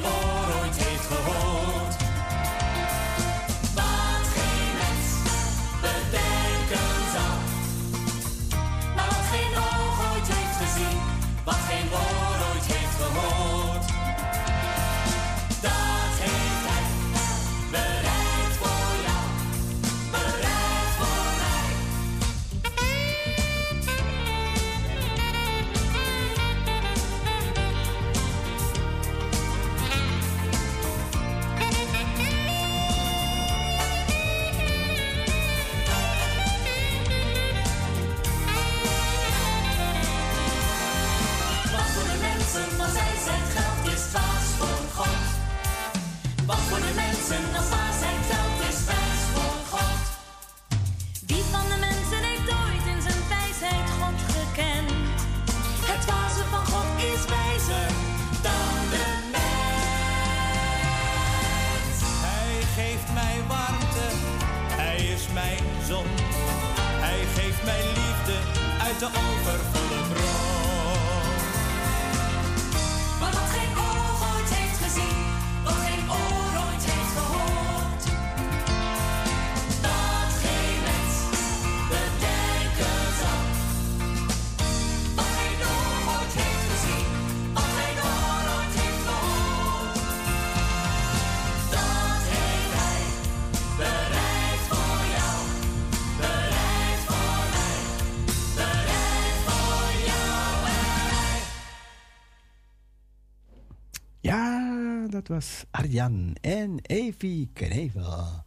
dat 105.25 105.36
was 105.36 105.65
Arjan 105.70 106.36
en 106.41 106.78
Evi 106.83 107.49
Knevel. 107.53 108.44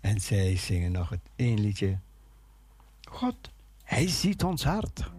En 0.00 0.20
zij 0.20 0.56
zingen 0.56 0.92
nog 0.92 1.08
het 1.08 1.20
één 1.36 1.60
liedje. 1.60 1.98
God, 3.08 3.50
hij 3.82 4.08
ziet 4.08 4.44
ons 4.44 4.64
hart. 4.64 5.10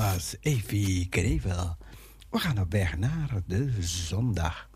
Was 0.00 0.36
Evie 0.40 1.08
Krevel. 1.08 1.76
We 2.30 2.38
gaan 2.38 2.60
op 2.60 2.72
weg 2.72 2.98
naar 2.98 3.42
de 3.46 3.72
zondag. 3.80 4.69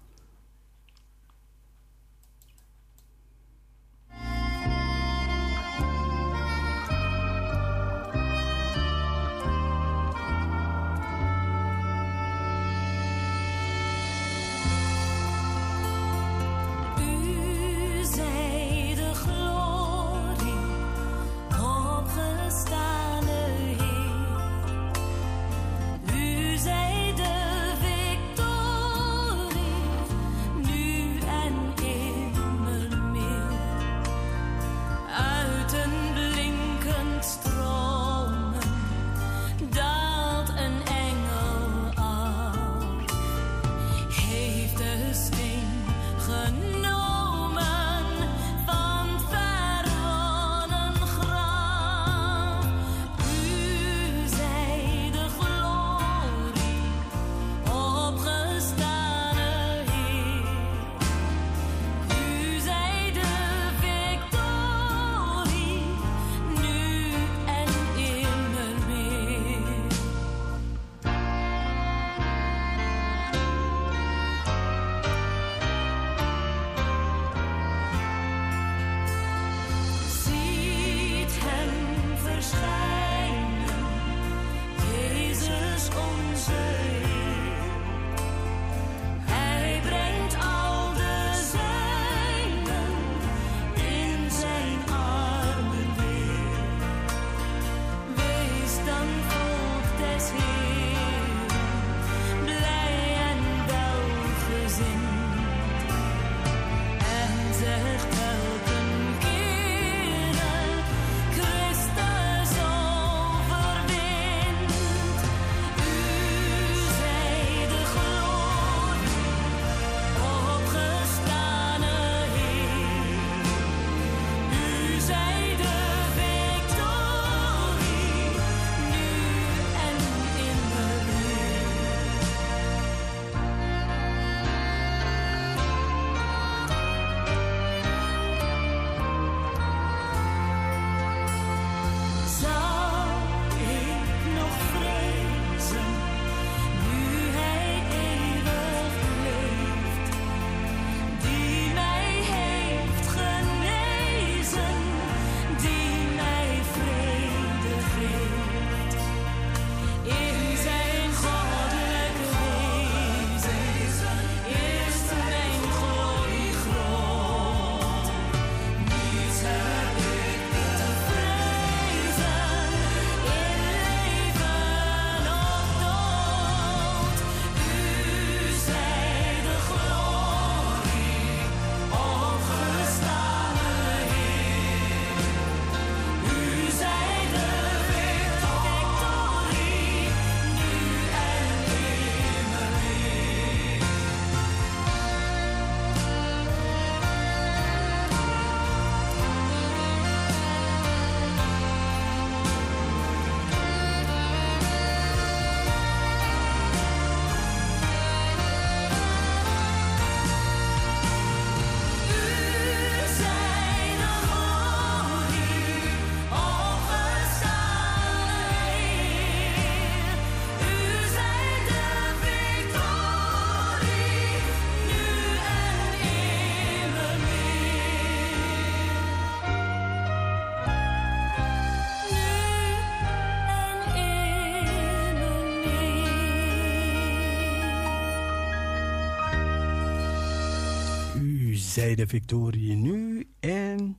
De 241.75 242.07
victorie 242.07 242.77
nu 242.77 243.29
en 243.41 243.99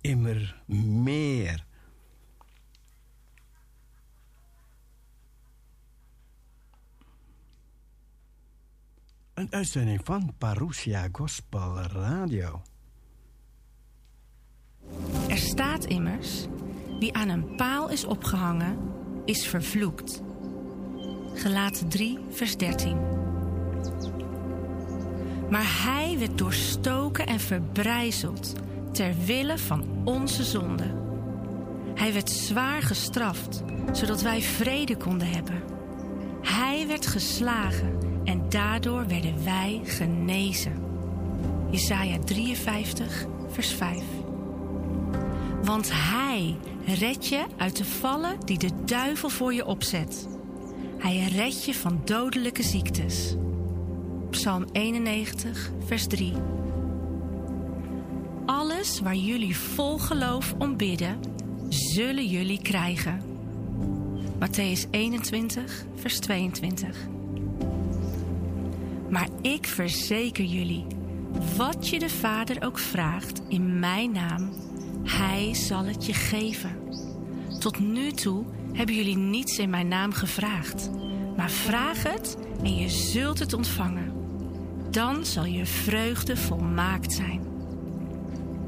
immer 0.00 0.62
meer. 0.66 1.66
Een 9.34 9.52
uitzending 9.52 10.00
van 10.04 10.34
Parousia 10.38 11.08
Gospel 11.12 11.76
Radio. 11.76 12.62
Er 15.28 15.38
staat 15.38 15.84
immers: 15.84 16.46
wie 16.98 17.14
aan 17.14 17.28
een 17.28 17.56
paal 17.56 17.90
is 17.90 18.04
opgehangen, 18.04 18.78
is 19.24 19.46
vervloekt. 19.46 20.22
Gelaten 21.34 21.88
3, 21.88 22.18
vers 22.30 22.56
13. 22.56 22.96
Maar 25.50 25.82
hij 25.84 26.03
werd 26.18 26.38
doorstoken 26.38 27.26
en 27.26 27.40
verbrijzeld 27.40 28.52
ter 28.92 29.14
wille 29.24 29.58
van 29.58 29.84
onze 30.04 30.44
zonde. 30.44 31.02
Hij 31.94 32.12
werd 32.12 32.30
zwaar 32.30 32.82
gestraft, 32.82 33.62
zodat 33.92 34.22
wij 34.22 34.42
vrede 34.42 34.96
konden 34.96 35.28
hebben. 35.28 35.62
Hij 36.42 36.84
werd 36.86 37.06
geslagen 37.06 37.98
en 38.24 38.48
daardoor 38.48 39.06
werden 39.06 39.44
wij 39.44 39.80
genezen. 39.84 40.82
Jesaja 41.70 42.18
53, 42.18 43.26
vers 43.48 43.72
5. 43.72 44.02
Want 45.62 45.90
hij 45.92 46.56
redt 46.86 47.26
je 47.28 47.44
uit 47.56 47.76
de 47.76 47.84
vallen 47.84 48.36
die 48.44 48.58
de 48.58 48.70
duivel 48.84 49.28
voor 49.28 49.54
je 49.54 49.66
opzet. 49.66 50.28
Hij 50.98 51.28
redt 51.36 51.64
je 51.64 51.74
van 51.74 52.00
dodelijke 52.04 52.62
ziektes. 52.62 53.36
Psalm 54.34 54.64
91, 54.72 55.70
vers 55.84 56.06
3. 56.06 56.32
Alles 58.46 59.00
waar 59.00 59.14
jullie 59.14 59.56
vol 59.56 59.98
geloof 59.98 60.54
om 60.58 60.76
bidden, 60.76 61.20
zullen 61.68 62.26
jullie 62.26 62.62
krijgen. 62.62 63.22
Matthäus 64.40 64.90
21, 64.90 65.84
vers 65.94 66.18
22. 66.18 66.96
Maar 69.08 69.28
ik 69.42 69.66
verzeker 69.66 70.44
jullie, 70.44 70.86
wat 71.56 71.88
je 71.88 71.98
de 71.98 72.10
Vader 72.10 72.64
ook 72.64 72.78
vraagt 72.78 73.42
in 73.48 73.78
mijn 73.78 74.12
naam, 74.12 74.52
Hij 75.04 75.54
zal 75.54 75.84
het 75.84 76.06
je 76.06 76.14
geven. 76.14 76.76
Tot 77.58 77.78
nu 77.78 78.12
toe 78.12 78.44
hebben 78.72 78.94
jullie 78.94 79.16
niets 79.16 79.58
in 79.58 79.70
mijn 79.70 79.88
naam 79.88 80.12
gevraagd, 80.12 80.90
maar 81.36 81.50
vraag 81.50 82.02
het 82.02 82.36
en 82.62 82.76
je 82.76 82.88
zult 82.88 83.38
het 83.38 83.52
ontvangen. 83.52 84.13
Dan 84.94 85.24
zal 85.24 85.44
je 85.44 85.66
vreugde 85.66 86.36
volmaakt 86.36 87.12
zijn. 87.12 87.40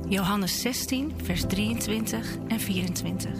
Johannes 0.08 0.60
16, 0.60 1.12
vers 1.22 1.44
23 1.48 2.36
en 2.48 2.60
24. 2.60 3.32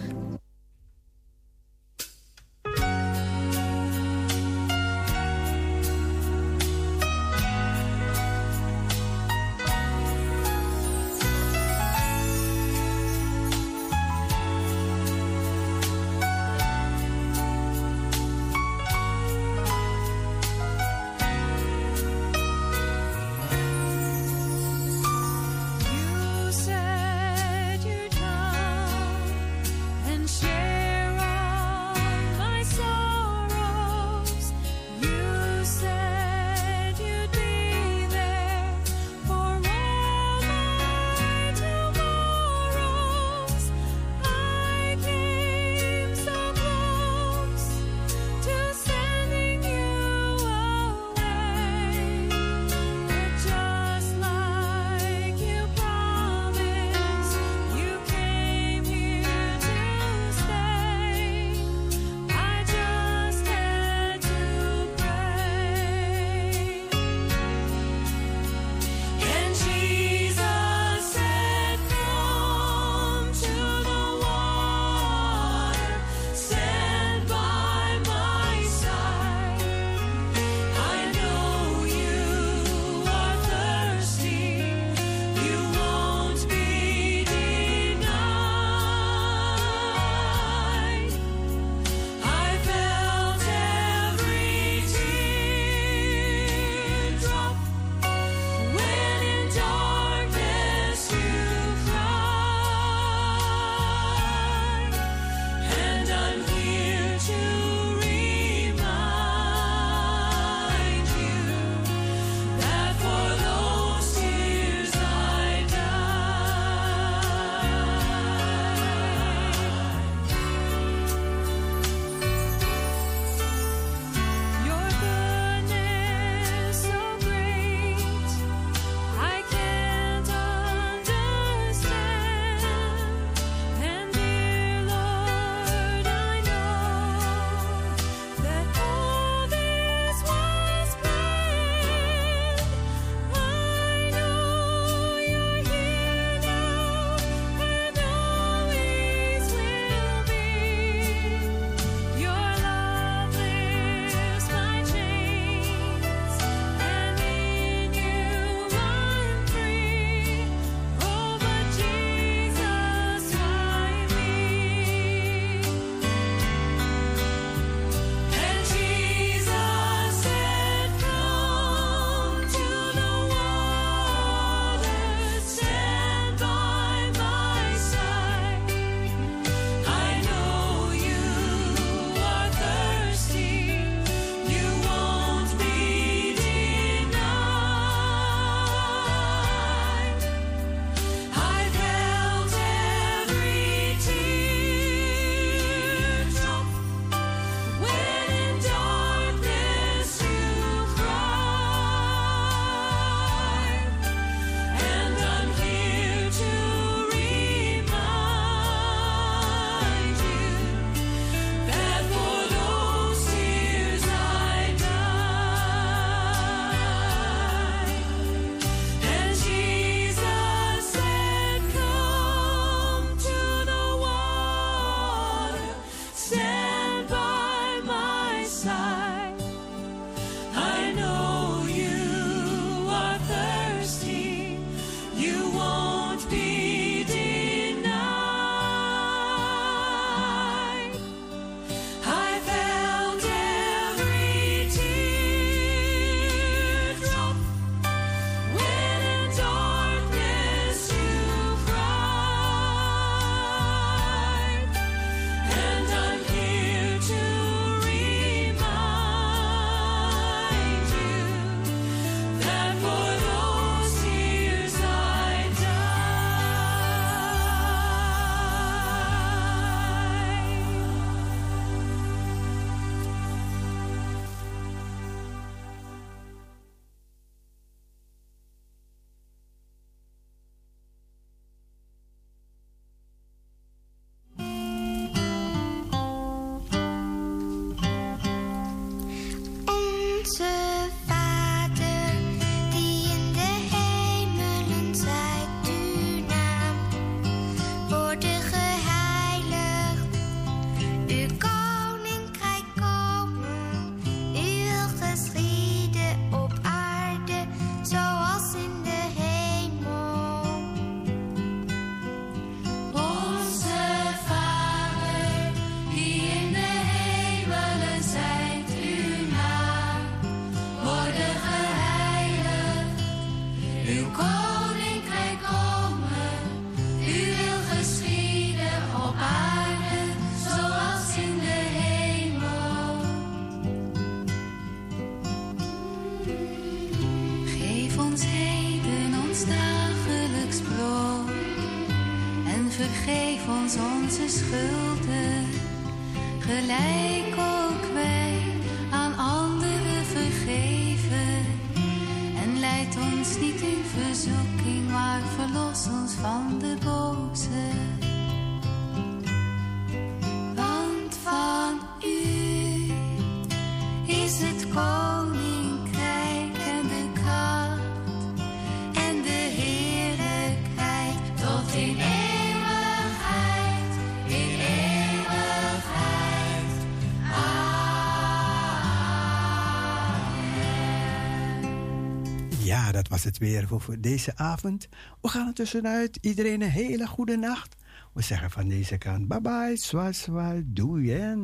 Ja, 382.87 382.93
dat 382.93 383.07
was 383.07 383.23
het 383.23 383.37
weer 383.37 383.67
voor, 383.67 383.95
deze 383.99 384.35
avond. 384.35 384.87
We 385.21 385.27
gaan 385.27 385.47
er 385.47 385.53
tussenuit. 385.53 386.17
Iedereen 386.21 386.61
een 386.61 386.69
hele 386.69 387.07
goede 387.07 387.37
nacht. 387.37 387.75
We 388.13 388.21
zeggen 388.21 388.51
van 388.51 388.67
deze 388.67 388.97
kant 388.97 389.27
bye 389.27 389.41
bye, 389.41 389.75
zwa 389.75 390.11
zwa, 390.11 390.55
doei 390.65 391.35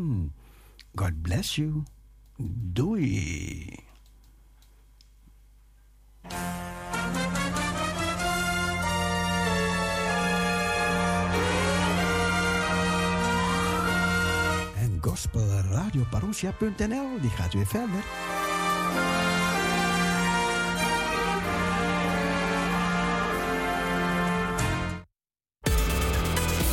God 0.96 1.22
bless 1.22 1.56
you. 1.56 1.84
Doei. 2.72 3.76
En 14.78 14.98
gospelradioparousia.nl, 15.02 17.22
die 17.22 17.30
gaat 17.30 17.54
weer 17.54 17.68
verder. 17.68 18.04